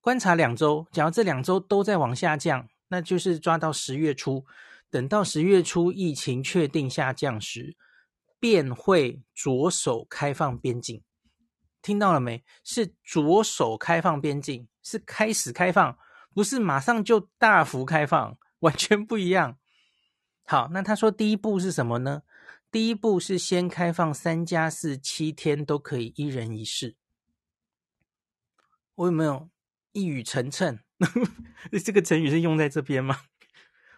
[0.00, 4.44] 观察两周，假如这两周都在往下降，那就是抓到十月初，
[4.90, 7.76] 等到十月初疫情确定下降时，
[8.38, 11.02] 便会着手开放边境。
[11.80, 12.44] 听到了没？
[12.64, 14.66] 是着手开放边境。
[14.82, 15.98] 是开始开放，
[16.34, 19.58] 不是马上就大幅开放，完全不一样。
[20.50, 22.22] 好，那他说第一步是什么呢？
[22.72, 26.96] 第一步是先开放三加四七天都可以一人一室。
[28.96, 29.48] 我有没有
[29.92, 30.80] 一语成谶？
[31.84, 33.20] 这个成语是用在这边吗？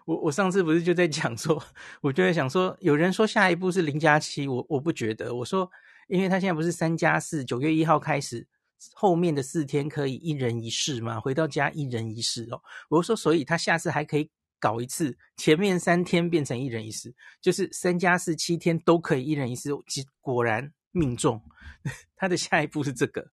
[0.05, 1.65] 我我上次不是就在讲说，
[2.03, 5.35] 我就在想说，有人说下一步是零加七，我我不觉得。
[5.35, 5.71] 我说，
[6.07, 8.47] 因为他现在不是三加四，九月一号开始。
[8.93, 11.19] 后面的四天可以一人一室吗？
[11.19, 12.61] 回到家一人一室哦。
[12.91, 14.31] 我说，所以他下次还可以
[14.63, 19.71] 搞一次，前面三天变成一人一室，就是三加四七天都可以一人一室。
[20.21, 21.43] 果然命中，
[22.15, 23.29] 他的下一步是这个。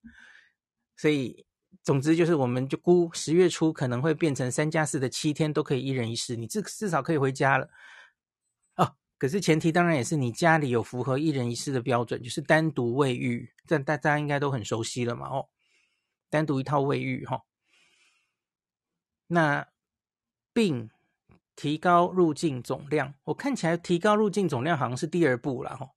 [0.98, 1.46] 所以
[1.84, 7.70] 总之就是，我们就估十月初可能会变成三加四的七天都可以一人一室，你至至少可以回家了。
[8.76, 13.54] 哦，可是前提当然也是你家里有符合一人一室的标准，就是单独卫浴。
[13.68, 15.48] 这大家应该都很熟悉了嘛，哦，
[16.28, 17.42] 单独一套卫浴哈、哦，
[19.28, 19.68] 那
[20.52, 20.90] 并
[21.60, 25.90] 提高入境总量，我看起来提高入境总量好像是第二步了哈、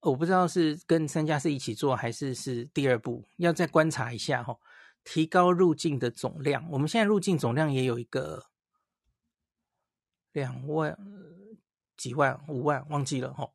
[0.00, 4.58] 我不知道是跟三加四一起做还是是第二步，要再观察一下哈、
[5.04, 8.46] 提高入境的总量，我们现在入境总量也有一个
[10.32, 10.98] 两万
[11.96, 13.52] 几万五万忘记了哈。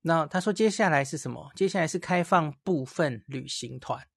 [0.00, 1.52] 那他说接下来是什么？
[1.54, 4.08] 接下来是开放部分旅行团，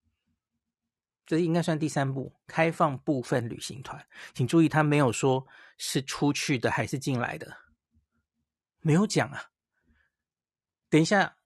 [1.25, 2.33] 这应该算第三步。
[2.47, 5.45] 开放部分旅行团，请注意，他没有说
[5.77, 7.57] 是出去的还是进来的，
[8.79, 9.51] 没有讲啊。
[10.89, 11.37] 等一下，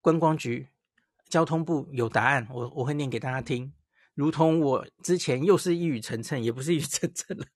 [0.00, 0.68] 观光局、
[1.28, 3.72] 交通部有答案，我我会念给大家听。
[4.14, 7.46] 如同我之前又是一语成谶，也不是一语成谶了。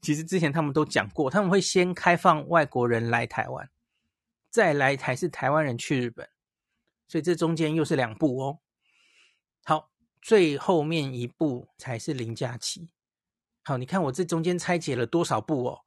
[0.00, 3.68] 其实之前他们都讲过，他们会先开放外国人来台湾。
[4.48, 6.26] 再来才是台湾人去日本，
[7.06, 8.60] 所以这中间又是两步哦。
[9.64, 9.90] 好，
[10.22, 12.88] 最后面一步才是零加七。
[13.68, 15.80] 好，你看我这中间拆解了多少步哦？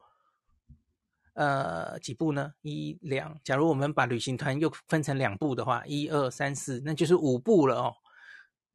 [1.32, 2.52] 呃，几步呢？
[2.62, 3.40] 一两。
[3.42, 7.96] 假如我们把旅行团又分成两步的话，一二三四，那就是五步了哦。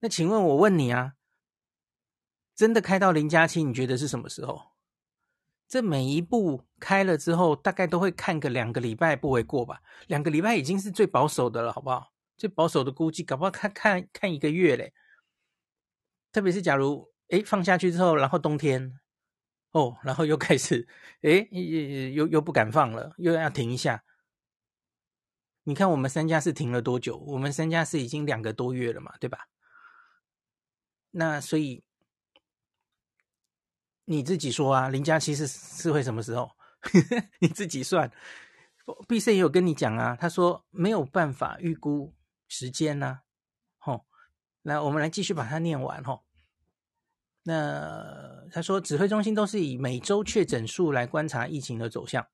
[0.01, 1.13] 那请问我问你啊，
[2.57, 4.73] 真的开到零加七，你觉得是什么时候？
[5.69, 9.83] 这每一步开了之后，大概都会看个两个礼拜不为过吧？
[10.07, 12.15] 两个礼拜已经是最保守的了，好不好？
[12.39, 14.95] 最保守的估计，搞不好看看看一个月嘞。
[16.33, 18.99] 特别是假如诶放下去之后，然后冬天
[19.73, 20.87] 哦，然后又开始
[21.23, 21.49] 诶
[22.13, 24.05] 又又不敢放了，又要停一下。
[25.65, 27.17] 你看我们三家是停了多久？
[27.19, 29.49] 我们三家是已经两个多月了嘛，对吧？
[31.11, 31.85] 那所以。
[34.07, 36.51] 你自己说啊，零加七是是会什么时候？
[37.41, 38.13] 你自己算。
[39.09, 42.15] 必胜也有跟你讲啊，他说没有办法预估
[42.47, 43.23] 时间呐、啊。
[43.79, 44.07] 吼，
[44.61, 46.23] 那我们来继续把它念完吼。
[47.47, 52.27] 那他说，指挥中心都是以每周确诊数来观察疫情的走向。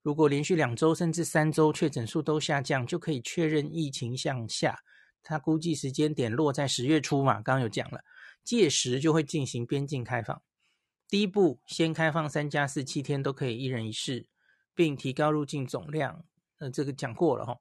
[0.00, 4.78] 如果连续两周甚至三周确诊数都下降，就可以确认疫情向下。
[5.22, 8.04] 他估计时间点落在十月初嘛，刚刚有讲了，
[8.44, 10.40] 届时就会进行边境开放。
[11.08, 14.26] 第一步，先开放三加四七天都可以一人一室，
[14.74, 16.24] 并提高入境总量。
[16.58, 17.58] 呃，这个讲过了哈。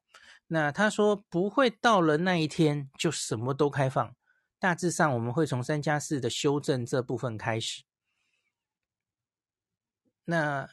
[0.47, 4.15] 那他说不会到了那一天就什么都开放，
[4.63, 7.83] 大致上我们会从三加四的修正这部分开始。
[10.23, 10.69] 那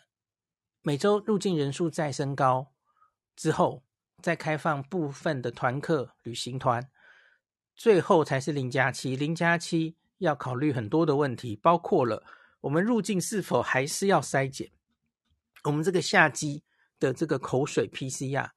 [0.80, 2.72] 每周入境人数再升高
[3.34, 3.82] 之后，
[4.22, 6.88] 再开放部分的团客旅行团，
[7.74, 9.16] 最后才是零加七。
[9.16, 12.24] 零加七要考虑很多的问题，包括了。
[12.60, 14.70] 我们入境是否还是要筛检？
[15.64, 16.62] 我们这个下机
[17.00, 18.50] 的这个口水 PCR、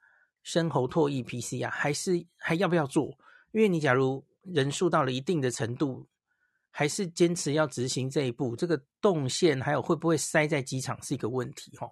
[0.44, 3.18] 深喉唾液 PCR 还是还要不要做？
[3.52, 6.06] 因为你假如人数到了一定的程度，
[6.70, 11.90] 还是坚持要执行这一步，这个动线还有会不会塞在机场是一个问题哈。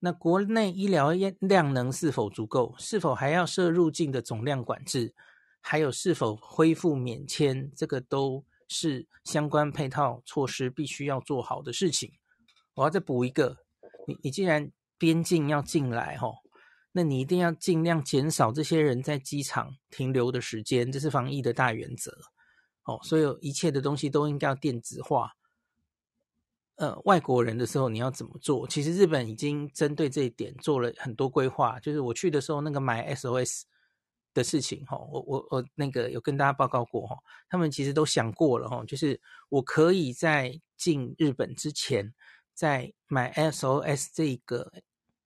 [0.00, 2.74] 那国内医疗量能是否足够？
[2.78, 5.14] 是否还要设入境的总量管制？
[5.60, 7.70] 还有是否恢复免签？
[7.74, 8.44] 这个都。
[8.72, 12.12] 是相关配套措施必须要做好的事情。
[12.74, 13.56] 我要再补一个，
[14.06, 16.36] 你你既然边境要进来吼，
[16.92, 22.16] 那你一定要尽量减少这些人在机场停留的时间，这是防疫的大原则。
[22.84, 25.32] 哦，所有一切的东西都应该要电子化。
[26.76, 28.66] 呃，外国人的时候你要怎么做？
[28.66, 31.78] 其实日本已经针对这一点做了很多规划。
[31.80, 33.62] 就是我去的时候，那个买 SOS
[34.32, 37.16] 的事情，哈，我我我那个有跟大家报告过，哈，
[37.50, 42.14] 他们其实都想过了，哈，就是我可以在进日本之前，
[42.54, 44.72] 在买 SOS 这个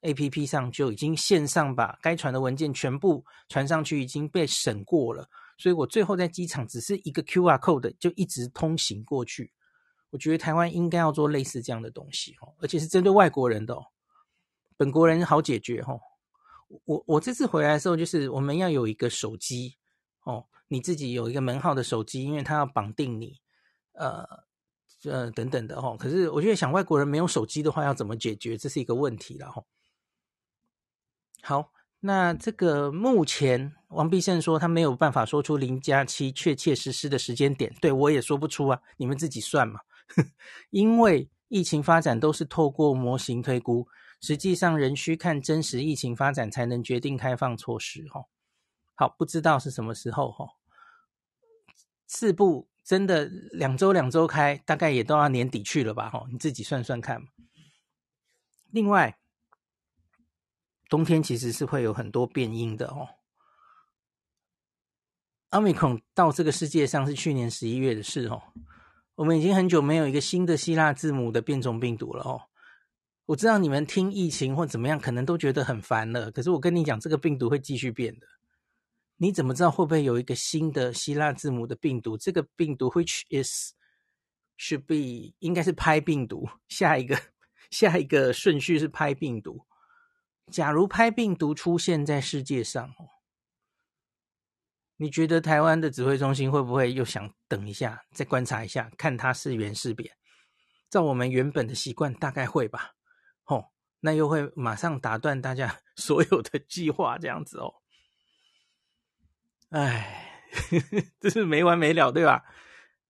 [0.04, 5.28] APP 上就已经线上把该传的文件全部传上去，已经被审过了。
[5.58, 9.52] 所以我最后在机场只是一个 QR code 就一直通行过去。
[10.10, 13.86] 我觉得台湾应该要做类似这样的东西哦，而且是针对外国人的哦，
[14.76, 16.00] 本国人好解决哦。
[16.84, 19.76] 我我这次回来的时候，就是我们要有一个手机
[20.24, 23.40] 哦，你自己有一个门号的手机，因为它要绑定你，
[23.92, 24.24] 呃
[25.04, 25.96] 呃等等的哦。
[25.98, 28.56] 可是我觉得想外国人没有手机的话，要怎么解决？
[28.56, 29.64] 这是一个问题了哦。
[31.44, 31.70] 好。
[32.06, 39.80] 那这个目前王必胜说他没有办法说出零加七确切实施的时间点，对我也说不出啊，你们自己算嘛。
[40.68, 43.88] 因为疫情发展都是透过模型推估，
[44.20, 48.06] 实际上仍需看真实疫情发展才能决定开放措施。
[48.08, 48.26] 哈，
[48.94, 50.46] 好，不知道是什么时候哈。
[52.06, 56.10] 四部真的两周两周开，大概也都要年底去了吧？
[56.10, 57.22] 哈，你自己算算看。
[58.70, 59.16] 另外。
[60.94, 63.08] 冬天其实是会有很多变音的哦。
[65.50, 68.40] Omicron 到这个世界上是去年十一月的事哦。
[69.16, 72.42] 我们已经很久没有一个新的希腊字母的变种病毒了哦。
[73.26, 76.30] 我知道你们听疫情或怎么样，可能都觉得很烦了。
[76.30, 78.26] 可是我跟你讲，这个病毒会继续变的。
[79.16, 82.16] 你怎么知道会不会有一个新的希腊字母的病毒？
[82.16, 83.72] 这个病毒 which is
[84.56, 86.48] should be 应该是拍病毒。
[86.68, 87.20] 下一个
[87.72, 89.66] 下一个顺序是拍病毒。
[90.50, 92.94] 假如拍病毒出现在世界上，
[94.96, 100.12] 你觉得台湾的指挥中心会不会又想等一下，再观察一下，看它是圆是扁？
[100.88, 102.92] 照我们原本的习惯，大概会吧。
[103.46, 107.74] 哦，那又会马上打断大家 所有的计划，这样子哦。
[109.70, 110.48] 哎，
[111.18, 112.44] 这是没完没了，对吧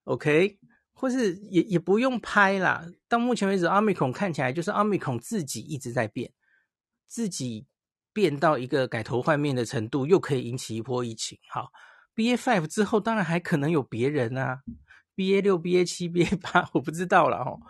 [0.05, 0.57] ？OK，
[0.93, 2.83] 或是也也不用拍啦。
[3.07, 6.33] 到目前为止，Omicron 看起来就是 Omicron 自己一直在变。
[7.15, 7.65] 自己
[8.11, 11.39] 变到一个改头换面的程度，又可以引起一波疫情。
[11.47, 11.71] 好
[12.13, 14.59] ，BA five 之后，当然还可能有别人啊
[15.15, 17.61] ，BA 六、BA 七、BA 八，我不知道了哦。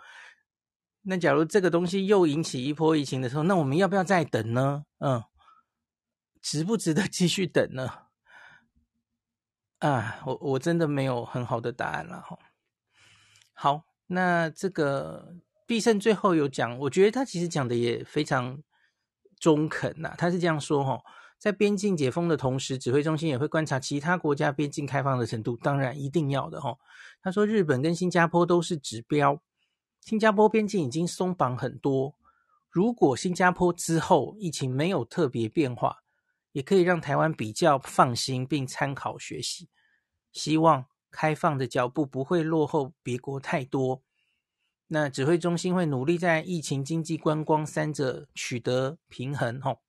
[1.02, 4.82] 那假如这个东西又引起一波疫情的时候，那我们要不要再等呢？
[4.98, 5.22] 嗯，
[6.42, 7.88] 值不值得继续等呢？
[9.78, 12.36] 啊，我我真的没有很好的答案了哈。
[13.52, 15.36] 好，那这个
[15.68, 18.60] 必胜最后有讲，我觉得他其实讲的也非常。
[19.38, 21.00] 中肯呐、啊，他是这样说哈，
[21.38, 26.76] 在边境解封的同时，指挥中心也会观察其他国家边境开放的程度，当然一定要的哈。
[27.22, 29.40] 他说，日本跟新加坡都是指标，
[30.00, 32.14] 新加坡边境已经松绑很多，
[32.70, 35.98] 如果新加坡之后疫情没有特别变化，
[36.52, 39.68] 也可以让台湾比较放心并参考学习，
[40.32, 44.02] 希望开放的脚步不会落后别国太多。
[44.88, 49.60] 那指挥中心会努力在疫情、经济、观光三者取得平衡。
[49.60, 49.80] 吼，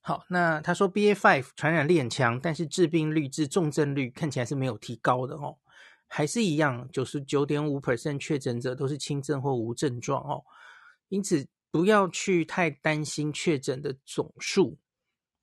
[0.00, 5.58] 好，那他说 BA.5 传染力很强，但是致病率、致重症率看起来是没有提高的哦，
[6.08, 10.42] 还是一样，九十九点五 percent 确诊者都是轻症或无症状哦。
[11.08, 14.76] 因此，不要去太担心确诊的总数，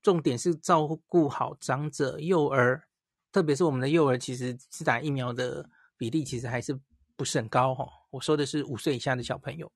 [0.02, 2.86] 重点是照顾好长者、幼儿，
[3.32, 6.78] 特别是我们的幼儿，其实是打疫苗的比例其实还是。
[7.18, 9.72] 不是很高哈，我说的是五岁以下的小朋友。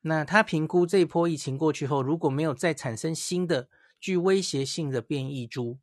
[0.00, 3.68] 那他评估这一波疫情过去后，如果没有再产生新的
[4.00, 5.78] 具威胁性的变异株，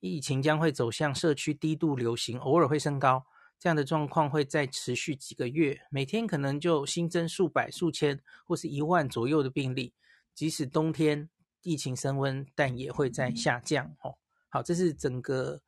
[0.00, 3.24] 疫情将会走向社区低度流行，偶尔会升高。
[3.58, 9.94] 这样的状况会再持续几个月，每天可能就新增数百、数千或是一万左右的病例。
[10.34, 11.30] 即使冬天
[11.62, 13.96] 疫情升温，但也会在下降。
[14.02, 14.18] 哦，
[14.50, 15.62] 好，这是整个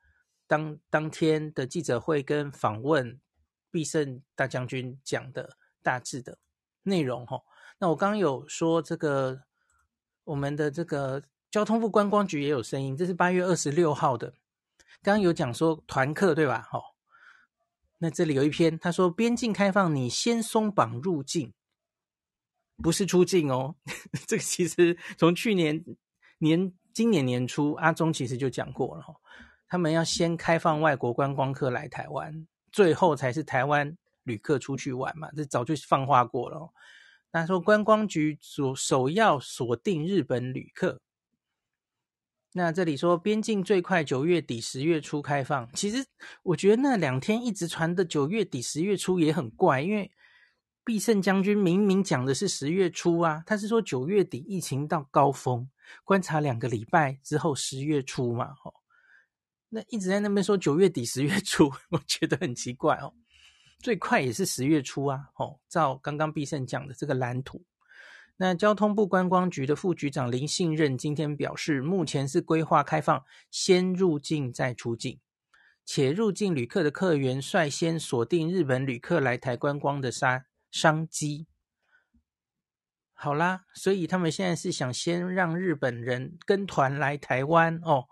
[0.46, 3.18] 当当天的记者会跟访问。
[3.76, 6.38] 必胜大将军讲的大致的
[6.84, 7.42] 内容哈，
[7.76, 9.42] 那我刚刚有说这个
[10.24, 14.30] 我们的这个交通部观光局也有声音，这是八月二十六号的，
[15.02, 16.62] 刚刚有讲说团客对吧？
[16.70, 16.80] 哈，
[17.98, 21.52] 那这里有一篇，他说边境开放，你先松绑入境，
[22.82, 23.76] 不是出境哦。
[24.26, 25.84] 这个其实从去年
[26.38, 29.04] 年今年年初，阿中其实就讲过了，
[29.68, 32.46] 他们要先开放外国观光客来台湾。
[32.76, 36.70] 最后才是台湾旅客出去玩嘛，这早就放话过了。
[37.32, 41.00] 他说观光局首首要锁定日本旅客。
[42.52, 46.04] 那这里说边境最快九月底十月初开放，其实
[46.42, 50.12] 我觉得那两天一直传的九月底十月初也很怪，因为
[50.84, 55.66] 必胜将军明明讲的是十月初啊，他是说九月底疫情到高峰，
[56.04, 58.74] 观察两个礼拜之后十月初嘛，哦，
[59.68, 63.12] 那一直在那边说九月底十月初， 我觉得很奇怪哦，
[63.80, 67.64] 最快也是十月初啊，哦，照刚刚必胜讲的这个蓝图。
[68.36, 75.18] 那交通部观光局的副局长林信任今天表示，目前是规划开放先入境再出境，
[75.84, 81.46] 且入境旅客的客源率先锁定日本旅客来台观光的商商机。
[83.14, 88.04] 好啦，所以他们现在是想先让日本人跟团来台湾哦。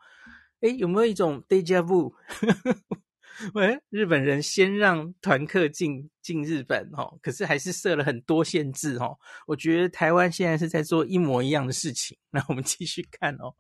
[0.64, 2.14] 诶，有没有一种 deja vu？
[3.52, 9.18] 喂，日本人先让团客进进日本哦，可是还是设了很多限制哦。
[9.46, 12.16] 我觉得台湾现在是在做一模一样的事情。
[12.30, 13.54] 那我们继续看哦，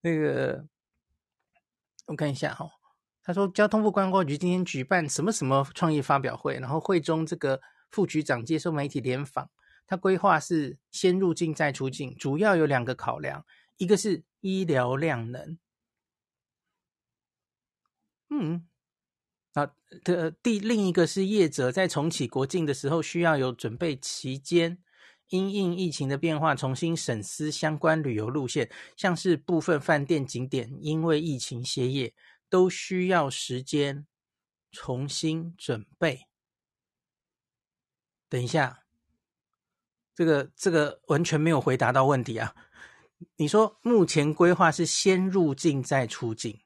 [0.00, 0.66] 那个
[2.06, 2.70] 我看一下哈、哦，
[3.22, 7.60] 他说交通部观光局今天举办什么什么创意发表会，然后会中这个
[7.90, 9.48] 副局长接受媒体联访，
[9.86, 13.44] 他规划是先入境再出境，主要有两个考量，
[13.76, 15.58] 一个是医疗量能，
[18.30, 18.66] 嗯。
[19.54, 19.72] 啊，
[20.04, 24.78] 的第另一个是业者在重启国境的时候，需要有准备期间，
[25.28, 32.14] 因应疫情的变化，重新审视相关旅游路线，像是部分饭店景点因为疫情歇业，
[32.48, 34.06] 都需要时间
[34.70, 36.26] 重新准备。
[38.28, 38.84] 等一下，
[40.14, 42.54] 这个这个完全没有回答到问题啊！
[43.36, 46.60] 你说目前规划是先入境再出境。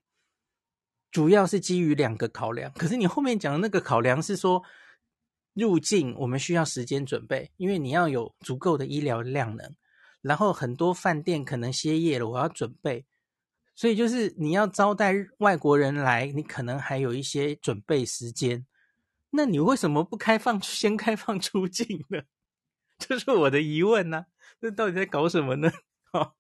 [1.13, 4.65] 主要是基于两个考量，可是你后面讲的那个考量是说
[5.53, 9.77] 入境我们需要时间准备，因为你要有足够的医疗量能，
[10.23, 13.05] 然后很多饭店可能歇业了，我要准备，
[13.75, 18.67] 所以就是你要招待外国人来，你可能还有一些准备时间。
[19.35, 22.23] 那你为什么不开放先开放出境呢？
[22.99, 24.27] 这是我的疑问呢、啊，
[24.61, 25.71] 这到底在搞什么呢？
[26.13, 26.35] 哦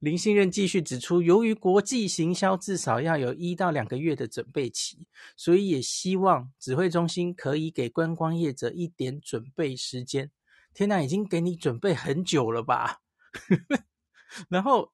[0.00, 10.30] 林信任继续指出，由于国际行销至少要有一到两个月的准备期，所以也希望指挥中心可以给观光业者一点准备时间。
[10.72, 13.00] 天哪，已经给你准备很久了吧？
[14.48, 14.92] 然后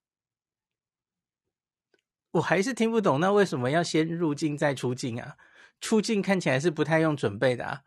[2.33, 5.37] 我还是听不懂，那为什么要先入境再出境啊？
[5.81, 7.83] 出境看起来是不太用准备的啊。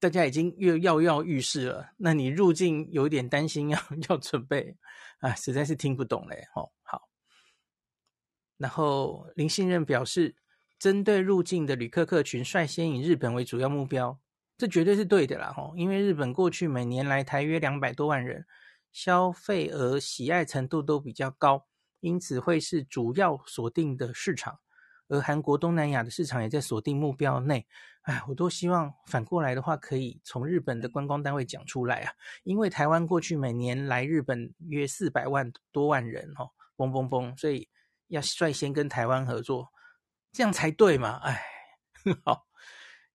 [0.00, 3.78] 大家已经跃跃跃欲试了，那你入境有点担心要
[4.08, 4.76] 要准备
[5.22, 6.48] 啊，实在是听不懂嘞。
[6.56, 7.08] 哦，好。
[8.58, 10.34] 然后林信任表示，
[10.78, 14.20] 针对入境的旅客客群，率先以日本为主要目标，
[14.58, 15.52] 这绝对是对的啦。
[15.52, 18.44] 吼，因为日本过去每年来台约两百多万人，
[18.90, 21.66] 消费额、喜爱程度都比较高，
[22.00, 24.58] 因此会是主要锁定的市场。
[25.08, 27.66] 而韩国、东南亚的市场也在锁定目标内，
[28.02, 37.68] 哎，我都希望反过来的话，可以从日本的观光单位讲出来啊，因为台湾过去每年来日本约四百万多万人哦，嘣嘣嘣，所以
[38.08, 39.72] 要率先跟台湾合作，
[40.32, 41.42] 这样才对嘛，哎，
[42.24, 42.46] 好。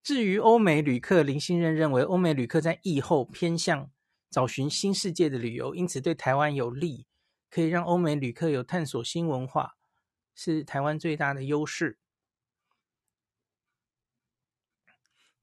[0.02, 3.92] 至于欧美旅客，林信任认为，欧美旅客在疫后偏向
[4.30, 7.08] 找寻新世界的旅游，因此对台湾有利，
[7.50, 9.74] 可以让欧美旅客有探索新文化。
[10.34, 11.98] 是台湾最大的优势。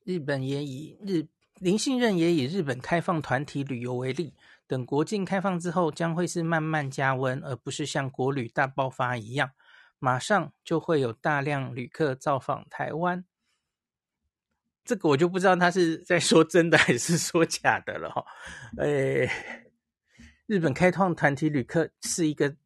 [0.05, 1.27] 日本也以日
[1.59, 4.35] 林信任也以日本开放团体旅游为例，
[4.67, 9.51] 等国境开放之后，将会是慢慢加温，而不是像国旅大爆发一样，
[9.99, 13.25] 马上就会有大量旅客造访台湾。
[14.85, 18.25] 这个我就不知道他是在说真的还是说假的了哈。
[18.79, 19.29] 诶，
[20.47, 22.57] 日本开放团体旅客是一个。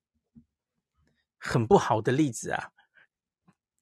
[1.41, 2.72] 很不好的例子啊，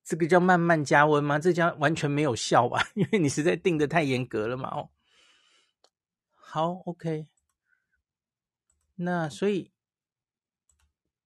[0.07, 1.37] 这个叫慢慢加温吗？
[1.37, 2.81] 这叫完全没有效吧？
[2.95, 4.69] 因为你实在定得太严格了嘛。
[4.69, 4.91] 哦，
[6.31, 7.27] 好，OK，
[8.95, 9.73] 那所以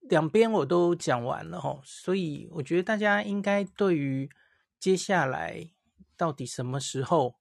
[0.00, 4.30] 两边我都讲完了哦，所以我觉得大家应该对于
[4.78, 5.70] 接下来
[6.16, 7.36] 到底什么时候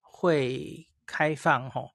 [0.00, 1.90] 会开放哦，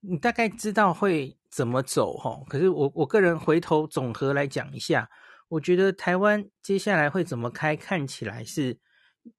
[0.00, 2.44] 你大概知道会怎么走哦。
[2.50, 5.10] 可是我我个人回头总和来讲一下。
[5.50, 8.78] 我觉得台湾接下来会怎么开，看起来是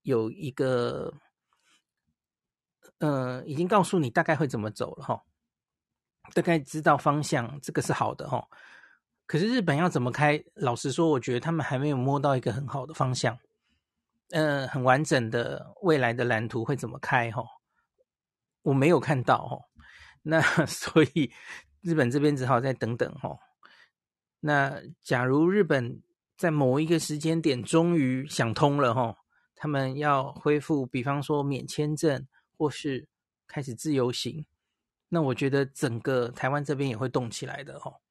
[0.02, 1.14] 有一个，
[2.98, 5.24] 呃，已经告诉你大概会怎么走了哈，
[6.34, 8.46] 大概知道方向，这个是好的哈。
[9.26, 10.44] 可是日本要怎么开？
[10.56, 13.40] 老实说，我觉得他们还没有摸到一个很好的方向，
[14.32, 17.42] 呃，很完整的未来的蓝图会怎么开哈，
[18.64, 19.58] 我没有看到哈。
[20.24, 21.32] 那 所以
[21.80, 23.40] 日本这边只好再等等吼。
[24.42, 26.02] 那假如日本
[26.36, 29.16] 在某一个时间点终于想通了吼，
[29.56, 32.28] 他们要恢复，比方说免签证
[32.58, 33.08] 或是
[33.48, 34.46] 开始自由行，
[35.10, 38.02] 那我觉得整个台湾这边也会动起来的吼。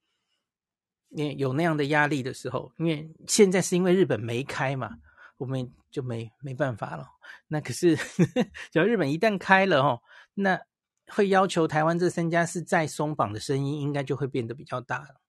[1.09, 4.99] 因为有那样的压力的时候，因为现在是因为日本没开嘛，
[5.39, 7.09] 我们就没没办法了。
[7.49, 7.97] 那可是，
[8.71, 10.03] 只要日本一旦开了吼，
[10.35, 10.61] 那
[11.09, 15.20] 会要求台湾这三家是再松绑的声音，应该就会变得比较大了。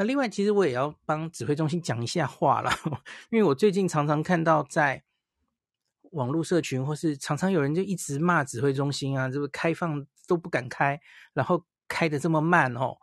[0.00, 2.70] 那另外，其实我也要帮指挥中心讲一下话了，
[3.28, 5.04] 因为我最近常常看到在
[6.12, 10.98] 网络社群，或是常常有人就一直骂指挥中心啊，这个开放都不敢开，
[11.34, 12.96] 然后开得这么慢哦。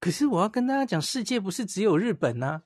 [0.00, 2.64] 可是我要跟大家讲，世界不是只有日本啊。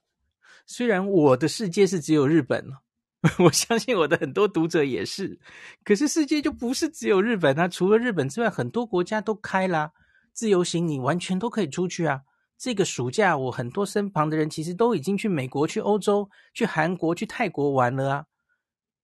[0.65, 2.73] 虽然我的世界是只有日本，
[3.39, 5.39] 我相信我的很多读者也是。
[5.85, 9.93] 可是世界就不是只有日本啊，除了日本之外，很多国家都开啦，
[10.33, 12.23] 自由行，你完全都可以出去啊。
[12.59, 18.25] 这个暑假，我很多身旁的人其实都已经去美国、去欧洲、去韩国、去泰国玩了啊。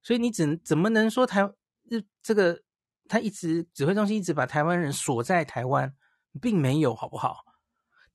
[0.03, 1.51] 所以你怎怎么能说台
[1.89, 2.61] 日这个
[3.09, 5.95] 他一直指挥中心一直把台湾人锁在台湾，
[6.41, 7.39] 并没有，好不好？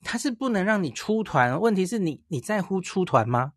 [0.04, 3.54] 他是不能让你出团，问题是你你在乎出团吗？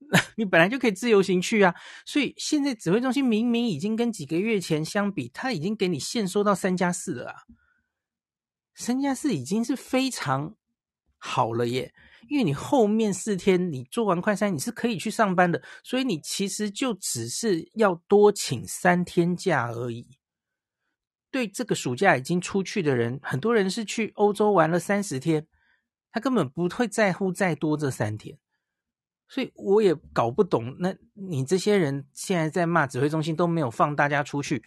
[0.36, 7.42] 你本来就可以自由行去啊，所以现在指挥中心明明已经跟几个月前相比，他已经给你限缩到三加四了啊，
[8.74, 10.56] 三加四已经是非常
[11.16, 11.94] 好了耶，
[12.28, 20.18] 因为你后面四天你做完快筛你是可以去上班的，所以你其实就只是要多请三天假而已。
[21.30, 25.46] 对这个暑假已经出去的人，很多人是去欧洲玩了三十天，
[26.12, 28.38] 他根本不会在乎再多这三天，
[29.28, 30.76] 所以我也搞不懂。
[30.78, 34.64] 那你这些人现在在骂指挥中心都没有放大家出去，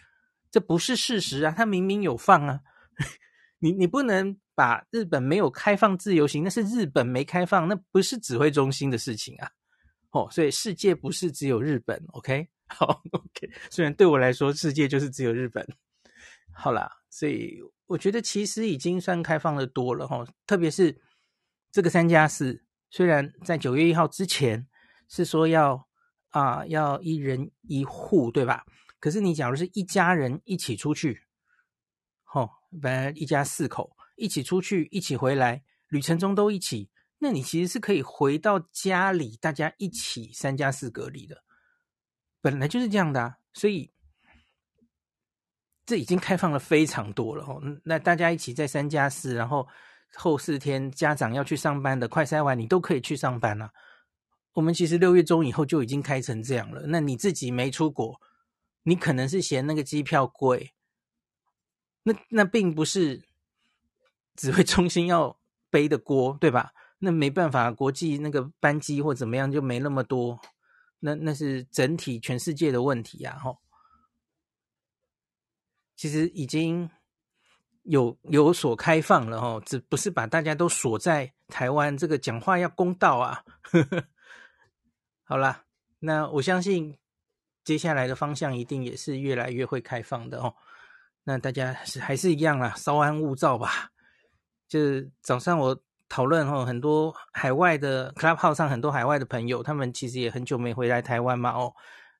[0.50, 1.54] 这不是事实啊！
[1.56, 2.60] 他明明有放啊，
[3.58, 9.50] 你你不能把日本没有开放自由行，那是日本没开放，那不是指挥中心的事情啊。
[10.10, 12.48] 哦，所以世界不是只有日本，OK？
[12.68, 13.50] 好，OK。
[13.70, 15.66] 虽然对我来说，世界就是只有日本。
[16.52, 20.98] 好啦，所以我觉得其实已经算开放的多了哈，特别是
[21.70, 24.66] 这个三加四，虽然在九月一号之前
[25.08, 25.86] 是说要
[26.30, 28.64] 啊要一人一户，对吧？
[28.98, 31.22] 可是你假如是一家人一起出去，
[32.34, 32.50] 哦，
[32.80, 41.42] 本来一家四口一起出去一起回来，旅程中都一起，那你其实是可以回到家里，大家一起三加四隔离的，
[42.40, 43.92] 本来就是这样的啊，所以。
[45.86, 49.66] 这已经开放了非常多了哦，那大家一起在三加四，然后
[50.12, 53.70] 后四天家长要去上班的，快筛完你都可以去上班了啊。
[54.52, 56.82] 我们其实六月中以后就已经开成这样了。
[56.88, 58.20] 那你自己没出国，
[58.82, 60.74] 你可能是嫌那个机票贵，
[62.02, 63.22] 那那并不是
[64.34, 65.38] 指挥中心要
[65.70, 66.72] 背的锅，对吧？
[67.00, 70.40] 那没办法，国际那个班机或怎么样就没那么多，
[71.00, 73.58] 那那是整体全世界的问题呀，吼。
[75.94, 76.88] 其实已经
[77.82, 81.96] 有有所开放了哦，只不是把大家都锁在台湾。
[81.96, 83.44] 这个讲话要公道啊！
[85.24, 85.64] 好啦，
[85.98, 86.96] 那我相信
[87.64, 90.54] 接下来的方向一定也是越来越会开放的哦。
[91.28, 93.90] 那大家是还是一样啦，稍安勿躁吧。
[94.66, 101.70] 就是早上我讨论哦，很多海外的 Clubhouse 上很多海外的朋友，他们其实也很久没回来台湾嘛哦。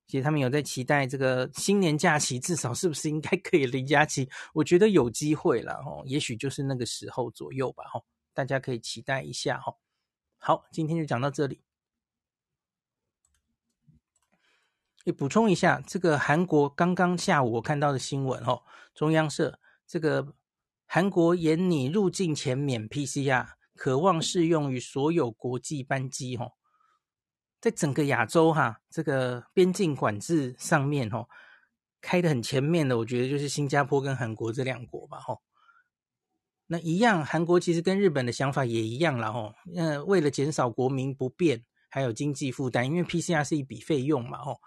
[0.08, 4.28] 其实他们有在期待这个新年假期，至少是不是应该可以离假期？
[4.52, 7.98] 我觉得有机会了哦，也许就是那个时候左右吧，哈，
[8.34, 9.72] 大家可以期待一下哈。
[10.36, 11.62] 好，今天就讲到这里。
[15.04, 18.62] 也补充一下，这个韩国刚刚下午我看到的新闻哦，
[18.94, 20.34] 中央社这个
[20.86, 26.52] 韩国研拟入境前免 PCR，可望适用于所有国际班机哦。
[27.60, 31.26] 在整个亚洲哈，这个边境管制上面哦，
[32.00, 35.42] 开得很前面的，我觉得就是新加坡跟韩国这两国吧吼。
[36.66, 39.54] 那一样，韩国其实跟日本的想法也一样了吼。
[39.74, 44.60] 那，为了减少国民不便还有经济负担，因为 PCR 是一笔费用嘛吼。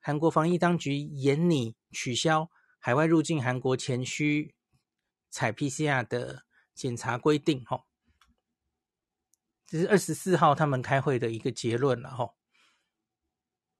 [0.00, 4.54] 韩国防疫当局严拟取消海外入境韩国前需
[5.28, 6.44] 采 PCR 的
[6.74, 7.84] 检查规定吼。
[9.66, 12.34] 这是二十四号他们开会的一个结论了哈。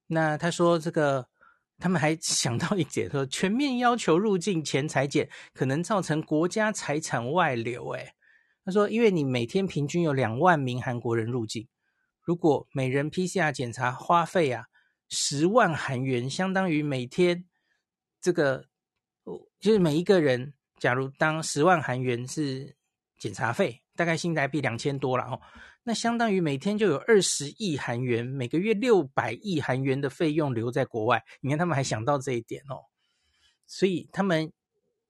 [0.06, 1.28] 那他说这个，
[1.78, 7.88] 他们还想到一点，说全面要求入境前采检，可能造成国家财产外流。
[7.90, 8.14] 诶，
[8.64, 11.68] 他说，因为你每天平均有两万名韩国人入境，
[12.22, 14.66] 如果每人 PCR 检查花费啊
[15.11, 17.44] 十万韩元，相当于每天
[18.20, 18.64] 这个
[19.58, 22.74] 就是每一个人，假如当十万韩元是
[23.18, 25.40] 检查费，大概新台币两千多了哦，
[25.82, 31.22] 那相当于每天就有二十亿韩元，每个月六百亿韩元的费用留在国外。
[31.40, 32.86] 你看他们还想到这一点哦，
[33.66, 34.52] 所以他们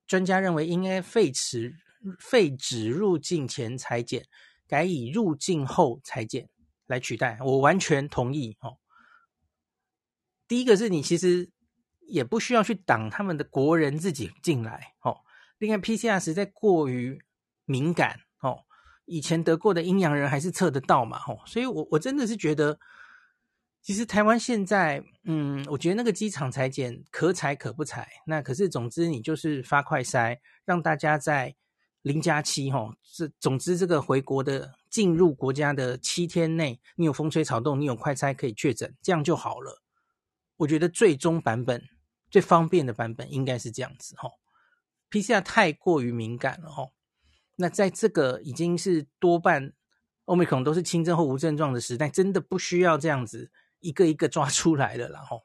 [0.07, 1.74] 专家认为应该废止
[2.18, 4.24] 废止入境前采检，
[4.66, 6.48] 改以入境后采检
[6.86, 7.38] 来取代。
[7.42, 8.80] 我完全同意哦。
[10.51, 11.48] 第一个是你其实。
[12.12, 15.18] 也不需要去挡他们的国人自己进来哦。
[15.59, 17.16] 另外，PCR 实在过于
[17.66, 18.64] 敏感哦。
[19.05, 21.38] 以前得过的阴阳人还是测得到嘛哦。
[21.46, 22.80] 所以我我真的是觉得，
[23.80, 28.09] 其实台湾现在，嗯，我觉得那个机场裁剪可裁可不裁。
[28.26, 31.55] 那可是总之你就是发快筛，让大家在
[32.03, 32.96] 零加七哦。
[33.05, 39.80] 是总之这个回国的进入国家的七天内，你有风吹草动，你有快筛可以确诊，这样就好了。
[40.61, 41.82] 我觉得最终版本。
[42.30, 44.30] 最方便的版本应该是这样子哈
[45.11, 46.90] ，PCR 太过于敏感了哈。
[47.56, 49.72] 那在这个已经是多半
[50.26, 53.50] Omicron 都是轻症或无症状的时代，真的不需要这样子
[53.80, 55.42] 一个一个抓出来了，然后，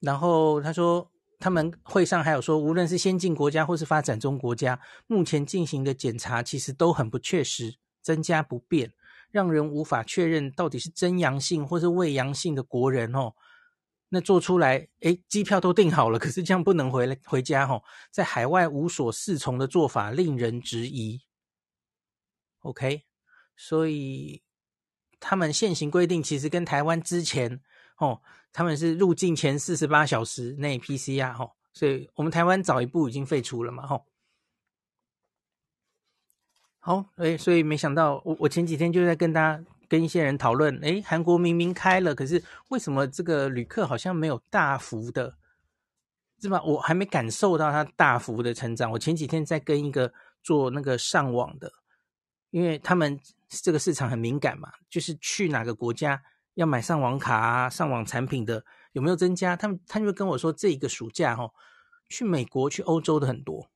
[0.00, 8.92] 然后他说他们会上还有说，无论是先进国家或是发展中国家，目前进行的检查其实都很不确实，增加不便，
[9.34, 13.32] 让人无法确认到底是真阳性或是伪阳性的国人哦。
[14.10, 17.82] 那做出来，诶，机票都订好了，可是这样不能回来回家哦，
[18.12, 21.20] 在海外无所适从的做法令人质疑。
[22.60, 23.02] OK，
[23.56, 24.40] 所以
[25.18, 27.60] 他们现行规定其实跟台湾之前
[27.98, 28.22] 哦，
[28.52, 34.06] 他们是入境前四十八小时内 PCR 哦，所以我们台湾早一步已经废除了嘛吼。
[36.86, 39.64] 好，诶，所以没想到我我前几天就在跟大家。
[39.86, 45.36] 跟一些人讨论，诶，韩国明明开了，可是为什么这个旅客好像没有大幅的，
[46.40, 46.60] 是吧？
[46.64, 48.90] 我还没感受到它大幅的成长。
[48.90, 50.12] 我前几天在跟一个
[50.42, 51.70] 做那个上网的，
[52.50, 56.20] 因为他们这个市场很敏感嘛，就是去哪个国家
[56.54, 59.54] 要买上网卡啊、上网产品的有没有增加？
[59.54, 61.52] 他们他就跟我说，这一个暑假哦，
[62.08, 63.70] 去美国、去欧洲的很多，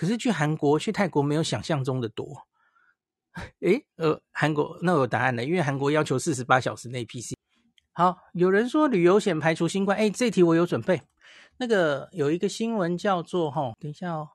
[0.00, 2.48] 可是去韩国、去泰国没有想象中的多。
[3.60, 7.34] 诶，呃，韩国那有答案了，因为韩国要求四十八小时内 PC。
[7.92, 11.02] 好，有人说旅游险排除新冠，诶，这题我有准备。
[11.58, 14.30] 那个有一个新闻叫做哈，等一下哦，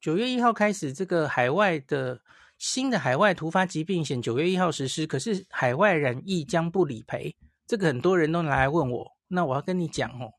[0.00, 2.20] 九月一号开始，这个海外的
[2.58, 7.36] 新的海外突发疾病险九月一号实施，可是海外染疫将不理赔。
[7.64, 10.32] 这个很多人都拿来问我，那我要跟你讲哦，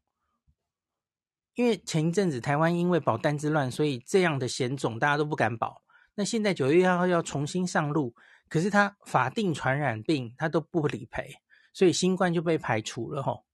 [1.56, 5.82] 因为前一阵子台湾因为保单之乱，所以这样的险种大家都不敢保。
[6.16, 8.14] 那现在九月一号要重新上路，
[8.50, 11.36] 可是它法定传染病它都不理赔，
[11.74, 13.46] 所以新冠就被排除了吼。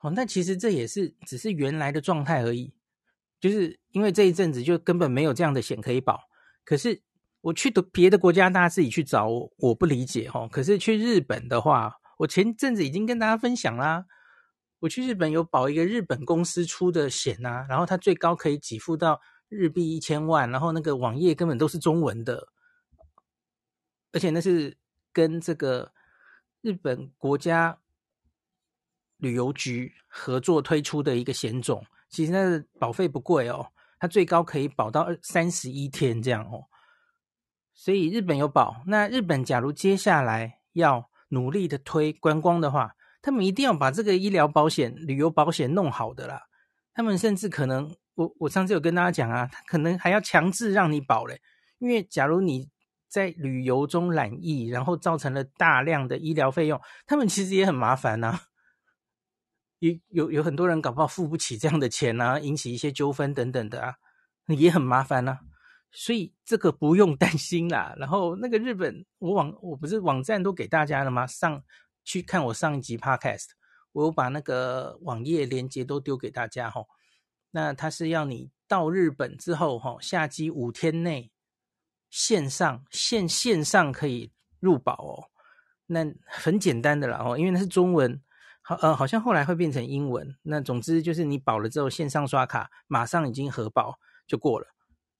[0.00, 2.72] 哦，那其实这也是只是原来的状态而已，
[3.40, 6.20] 就是因为这一阵子就根本没有这样的险可以保。
[6.64, 7.02] 可是
[7.40, 10.46] 我去的别的国家，大家自己去找我，我不理解吼。
[10.48, 14.06] 可是去日本的话，我前阵子已经跟大家分享啦，
[14.80, 19.20] 我去日本有保一个日本公司出的险啊，然后它最高可以给付到。
[19.50, 22.48] 日币一千万，然后那个网页根本都是中文的，
[24.12, 24.76] 而且那是
[25.10, 25.90] 跟这个
[26.60, 27.78] 日本国家
[29.16, 31.82] 旅游局合作推出的一个险种。
[32.10, 36.66] 其实那个保费不贵哦，它最高可以保到二三十一天这样哦。
[37.72, 38.82] 所以日本有保。
[38.86, 42.96] 那日本假如接下来要努力的推观光的话，
[43.28, 46.42] 他们一定要把这个医疗保险、旅游保险弄好的啦。
[46.94, 47.94] 他们甚至可能。
[48.18, 51.40] 我我上次有跟大家讲啊，他可能还要强制让你保嘞，
[51.78, 52.68] 因为假如你
[53.08, 58.40] 在旅游中染疫，然后造成了大量的医疗费用，他们其实也很麻烦呐。
[59.78, 63.94] 有有有很多人搞不好付不起这样的钱啊，引起一些纠纷等等的啊，
[64.48, 65.38] 也很麻烦呐。
[65.92, 67.94] 所以这个不用担心啦。
[67.98, 71.24] 然后那个日本，我网我不是网站都给大家了吗？
[71.24, 71.62] 上
[72.08, 73.48] 去看我上一集 Podcast，
[73.92, 76.80] 我有把那个网页连接都丢给大家哈。
[77.50, 81.30] 那他是要你到日本之后，哈，下机五天内
[82.08, 85.28] 线上线线上可以入保哦。
[85.84, 88.18] 那很简单的啦，哦，因为那是中文，
[88.62, 90.34] 好呃，好像后来会变成英文。
[90.40, 94.66] 那总之就是你保了之后，线上刷卡，马上已经核保就过了，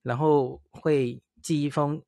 [0.03, 2.03] 然后会寄一封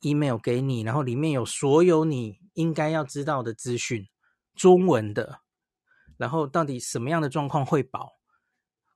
[0.00, 4.08] email 给你，然后里面有所有你应该要知道的资讯，
[4.54, 5.40] 中文的，
[6.16, 8.18] 然后到底什么样的状况会保。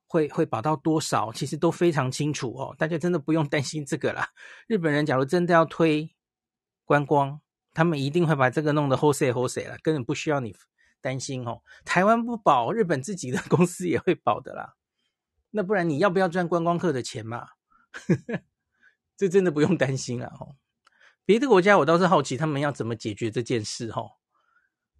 [0.05, 1.33] 会会保到多少？
[1.33, 4.29] 其实都非常清楚哦，大家真的不用担心这个啦。
[4.67, 6.13] 日本人假如真的要推
[6.85, 7.41] 观光，
[7.73, 10.55] 他们一定会把这个弄得好势好势了，根本不需要你
[11.01, 11.63] 担心哦。
[11.83, 14.75] 台湾不保，日本自己的 公司也会保的啦。
[15.49, 17.47] 那不然你要不要赚观光客的钱嘛？
[19.17, 20.55] 这真的不用担心了哦。
[21.25, 24.11] 别的国家我倒是好奇他们要怎么解决这件事哦。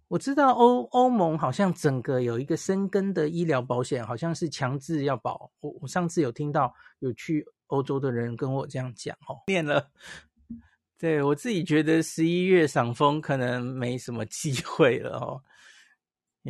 [0.08, 5.50] 我知道欧欧盟好像整个有一个深耕的医疗保险，好像是强制要保。
[5.60, 9.90] 我我上次有听到有去欧洲的人跟我这样讲哦，念了。
[10.98, 15.42] 对，我自己觉得十一月赏枫可能没什么机会了哦。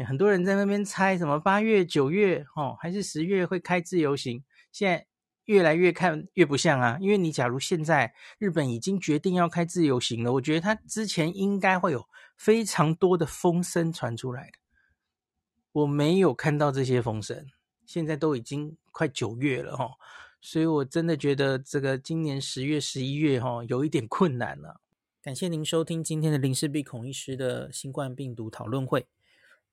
[0.04, 4.44] 很多人在那边猜什么八月、九月哦，还是十月会开自由行？
[4.72, 5.06] 现在
[5.44, 6.98] 越来越看越不像啊。
[7.00, 14.58] 因为你假如现在日本已经决定要开自由行了，我觉得他之前应该会有非常多的风声传出来的。
[15.72, 17.46] 我没有看到这些风声，
[17.84, 19.90] 现在都已经快九月了哈。
[20.40, 24.80] 所以，我真的觉得这个今年十月、十一月，哈，有一点困难了。
[25.22, 29.06] 感谢您收听今天的林氏璧孔医师的新冠病毒讨论会。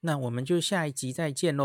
[0.00, 1.64] 那我们就下一集再见喽。